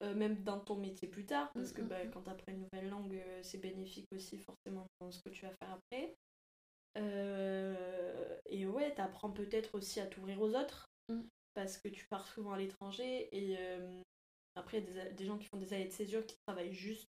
[0.00, 2.10] même dans ton métier plus tard, parce que Mm, mm, bah, mm.
[2.10, 5.52] quand tu apprends une nouvelle langue, c'est bénéfique aussi forcément dans ce que tu vas
[5.60, 6.14] faire après.
[8.46, 11.20] Et ouais, t'apprends peut-être aussi à t'ouvrir aux autres, Mm.
[11.54, 13.56] parce que tu pars souvent à l'étranger, et
[14.56, 17.08] après, il y a des, gens qui font des années de césure qui travaillent juste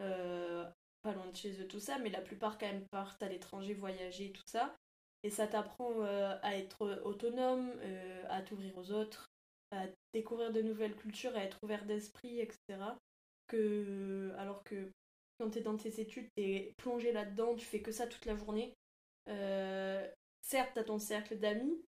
[0.00, 0.68] euh,
[1.02, 3.74] pas loin de chez eux, tout ça, mais la plupart quand même partent à l'étranger,
[3.74, 4.76] voyager, tout ça.
[5.22, 9.30] Et ça t'apprend euh, à être autonome, euh, à t'ouvrir aux autres,
[9.72, 12.58] à découvrir de nouvelles cultures, à être ouvert d'esprit, etc.
[13.48, 14.92] Que, alors que
[15.38, 18.26] quand tu es dans tes études, tu es plongé là-dedans, tu fais que ça toute
[18.26, 18.74] la journée.
[19.26, 21.82] Certes, tu as ton cercle d'amis,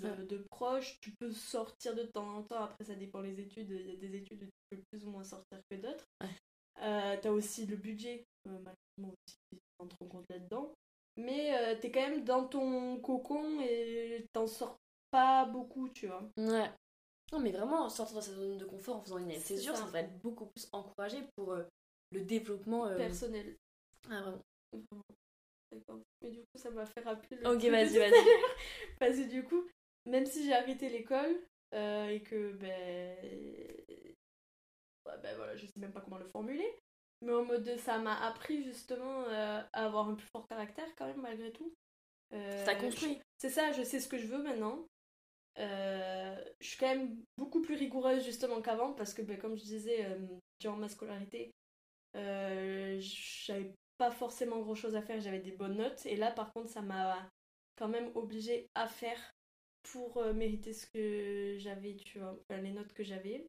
[0.00, 3.70] de, de proches, tu peux sortir de temps en temps, après ça dépend des études,
[3.70, 6.04] il y a des études où tu peux plus ou moins sortir que d'autres.
[6.22, 6.30] Ouais.
[6.82, 10.72] Euh, t'as aussi le budget, euh, malheureusement aussi, rentre en compte là-dedans.
[11.16, 14.76] Mais euh, t'es quand même dans ton cocon et t'en sors
[15.10, 16.22] pas beaucoup, tu vois.
[16.36, 16.70] Ouais.
[17.32, 19.80] Non, mais vraiment, sortir de sa zone de confort en faisant une césure, ça.
[19.80, 21.64] ça devrait être beaucoup plus encouragé pour euh,
[22.12, 22.86] le développement.
[22.86, 23.56] euh, Personnel.
[24.10, 24.42] Ah, vraiment.
[25.72, 26.00] D'accord.
[26.22, 28.26] Mais du coup, ça m'a fait rappeler le Ok, vas-y, vas-y.
[28.98, 29.66] Parce que du coup,
[30.08, 31.38] même si j'ai arrêté l'école
[31.74, 33.16] euh, et que, ben.
[35.22, 36.68] ben voilà, je sais même pas comment le formuler.
[37.20, 40.88] Mais en mode de ça m'a appris justement euh, à avoir un plus fort caractère
[40.96, 41.74] quand même, malgré tout.
[42.32, 43.20] Euh, Ça construit.
[43.38, 44.86] C'est ça, je sais ce que je veux maintenant.
[45.58, 49.64] Euh, je suis quand même beaucoup plus rigoureuse justement qu'avant parce que, ben, comme je
[49.64, 50.06] disais,
[50.60, 51.52] durant ma scolarité,
[52.14, 56.06] j'avais pas forcément grand chose à faire, j'avais des bonnes notes.
[56.06, 57.28] Et là, par contre, ça m'a
[57.76, 59.18] quand même obligée à faire
[59.92, 63.46] pour euh, mériter ce que j'avais, tu vois, enfin, les notes que j'avais.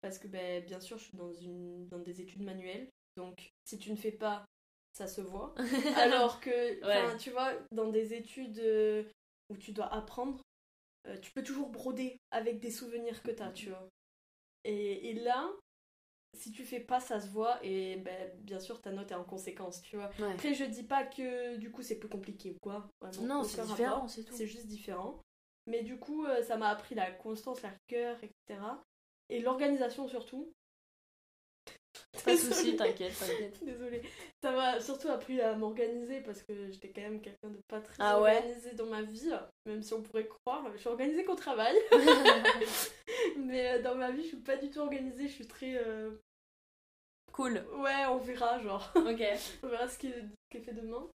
[0.00, 2.88] Parce que, ben, bien sûr, je suis dans, une, dans des études manuelles.
[3.16, 4.44] Donc, si tu ne fais pas,
[4.92, 5.54] ça se voit.
[5.96, 7.16] Alors que, Ouais.
[7.18, 9.04] tu vois, dans des études euh,
[9.50, 10.40] où tu dois apprendre,
[11.06, 13.88] euh, tu peux toujours broder avec des souvenirs que tu as, tu vois.
[14.64, 15.50] Et, et là,
[16.36, 19.24] si tu fais pas, ça se voit et ben, bien sûr ta note est en
[19.24, 20.10] conséquence, tu vois.
[20.20, 20.32] Ouais.
[20.32, 22.88] Après, je dis pas que du coup c'est plus compliqué ou quoi.
[23.00, 24.34] vraiment, Non, c'est différent, c'est tout.
[24.36, 25.20] C'est juste différent.
[25.68, 28.60] Mais du coup, euh, ça m'a appris la constance, la rigueur, etc.
[29.28, 30.52] Et l'organisation surtout.
[32.24, 33.62] Pas de soucis, t'inquiète, t'inquiète.
[33.64, 34.02] Désolée.
[34.42, 37.94] Ça m'a surtout appris à m'organiser parce que j'étais quand même quelqu'un de pas très
[37.98, 39.30] Ah ouais organisé dans ma vie,
[39.66, 40.64] même si on pourrait croire.
[40.72, 41.76] Je suis organisée qu'au travail.
[43.36, 45.28] Mais euh, dans ma vie, je suis pas du tout organisée.
[45.28, 45.74] Je suis très.
[45.76, 46.12] euh,
[47.32, 47.64] cool.
[47.78, 48.90] Ouais, on verra, genre.
[48.94, 49.22] Ok.
[49.62, 51.08] on verra ce qui est, ce qui est fait demain.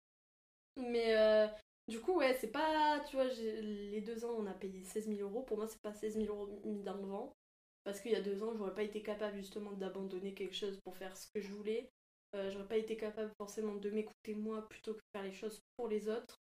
[0.77, 1.47] Mais euh,
[1.91, 3.01] du coup, ouais, c'est pas.
[3.09, 5.43] Tu vois, les deux ans, on a payé 16 000 euros.
[5.43, 7.35] Pour moi, c'est pas 16 000 euros mis dans le vent.
[7.83, 10.95] Parce qu'il y a deux ans, j'aurais pas été capable justement d'abandonner quelque chose pour
[10.95, 11.89] faire ce que je voulais.
[12.33, 15.59] Euh, j'aurais pas été capable forcément de m'écouter moi plutôt que de faire les choses
[15.75, 16.37] pour les autres.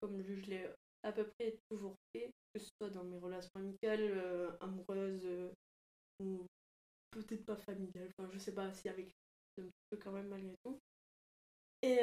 [0.00, 0.70] Comme je l'ai
[1.02, 2.30] à peu près toujours fait.
[2.54, 5.50] Que ce soit dans mes relations amicales, euh, amoureuses euh,
[6.22, 6.46] ou
[7.10, 8.10] peut-être pas familiales.
[8.16, 9.10] Enfin, je sais pas si avec
[9.58, 10.78] un petit peu quand même malgré tout.
[11.82, 11.98] Et,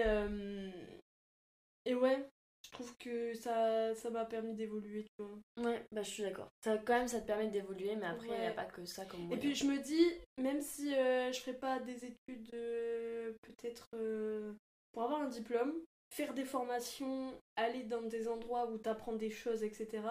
[1.86, 2.30] et ouais,
[2.72, 5.70] je trouve que ça ça m'a permis d'évoluer, tu vois.
[5.70, 6.48] Ouais, bah je suis d'accord.
[6.64, 9.06] Ça, quand même, ça te permet d'évoluer, mais après, il n'y a pas que ça
[9.06, 10.06] comme Et puis je me dis,
[10.38, 14.54] même si euh, je ferais pas des études euh, peut-être euh,
[14.94, 15.74] pour avoir un diplôme,
[16.10, 20.04] faire des formations, aller dans des endroits où t'apprends des choses, etc.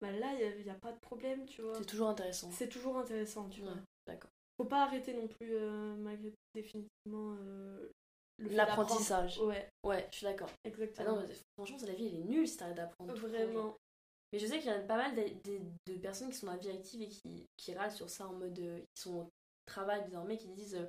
[0.00, 1.74] Bah là, il n'y a, pas de problème, tu vois.
[1.74, 2.50] C'est toujours intéressant.
[2.52, 3.76] C'est toujours intéressant, tu Ouais, vois.
[4.06, 4.30] d'accord.
[4.56, 7.36] Faut pas arrêter non plus, euh, malgré tout, définitivement,
[8.38, 9.38] L'apprentissage.
[9.40, 10.50] Ouais, Ouais, je suis d'accord.
[10.64, 11.16] Ah exactement.
[11.16, 13.14] non, mais franchement, la vie, elle est nulle si t'arrêtes d'apprendre.
[13.14, 13.76] Vraiment.
[14.32, 16.52] Mais je sais qu'il y a pas mal de, de- de personnes qui sont dans
[16.52, 18.58] la vie active et qui, qui râlent sur ça en mode.
[18.58, 19.28] euh, qui sont au
[19.66, 20.86] travail désormais, qui disent euh,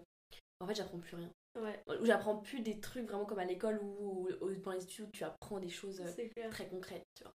[0.60, 1.32] En fait, j'apprends plus rien.
[1.60, 4.28] Ouais, Ou j'apprends plus des trucs vraiment comme à l'école ou,
[4.64, 7.34] dans les études où tu apprends des choses euh, très concrètes, tu vois.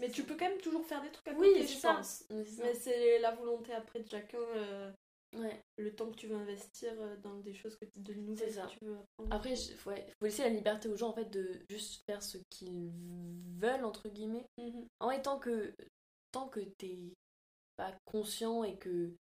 [0.00, 1.94] Mais tu peux quand même toujours faire des trucs à Oui, côté, c'est je ça.
[1.94, 2.24] pense.
[2.30, 2.62] Mais c'est ça.
[2.64, 4.38] Mais c'est la volonté après de chacun.
[5.36, 5.60] Ouais.
[5.76, 8.66] le temps que tu veux investir euh, dans des choses que tu- de nouvelles ça.
[8.66, 9.32] que tu veux apprendre.
[9.34, 12.22] Après, il faut, ouais, faut laisser la liberté aux gens en fait de juste faire
[12.22, 12.90] ce qu'ils
[13.58, 14.46] veulent, entre guillemets.
[14.56, 14.86] Mhm.
[15.00, 15.74] En vrai, tant que,
[16.32, 17.14] tant que t'es
[17.76, 19.12] pas conscient et que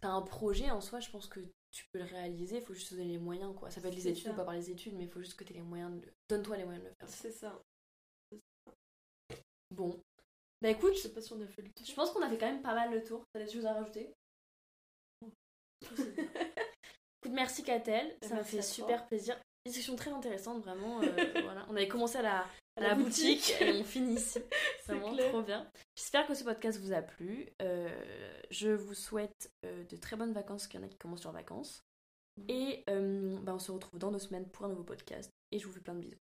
[0.00, 1.40] t'as un projet en soi, je pense que
[1.72, 2.56] tu peux le réaliser.
[2.58, 3.70] Il faut juste te donner les moyens, quoi.
[3.70, 4.32] Ça peut être les études ça.
[4.32, 6.12] ou pas par les études, mais il faut juste que t'aies les moyens de le...
[6.28, 7.08] Donne-toi les moyens de le faire.
[7.08, 7.60] C'est ça.
[9.70, 10.00] Bon.
[10.62, 11.84] Bah écoute, Je sais pas si on a fait le tour.
[11.86, 13.24] je pense qu'on a fait quand même pas mal le tour.
[13.32, 14.14] T'as des choses à rajouter?
[15.82, 18.68] Écoute, merci Catel, ça m'a fait à toi.
[18.70, 19.38] super plaisir.
[19.64, 21.02] Discussion très intéressante, vraiment.
[21.02, 21.06] euh,
[21.44, 21.66] voilà.
[21.68, 22.38] On avait commencé à la,
[22.76, 23.38] à la la boutique.
[23.40, 23.60] boutique.
[23.62, 24.38] et on finit ici.
[24.86, 25.30] Vraiment clair.
[25.30, 25.68] trop bien.
[25.96, 27.48] J'espère que ce podcast vous a plu.
[27.62, 27.88] Euh,
[28.50, 31.32] je vous souhaite euh, de très bonnes vacances, qu'il y en a qui commencent leurs
[31.32, 31.82] vacances.
[32.48, 35.32] Et euh, bah, on se retrouve dans deux semaines pour un nouveau podcast.
[35.50, 36.18] Et je vous fais plein de bisous.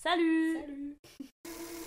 [0.00, 0.96] Salut Salut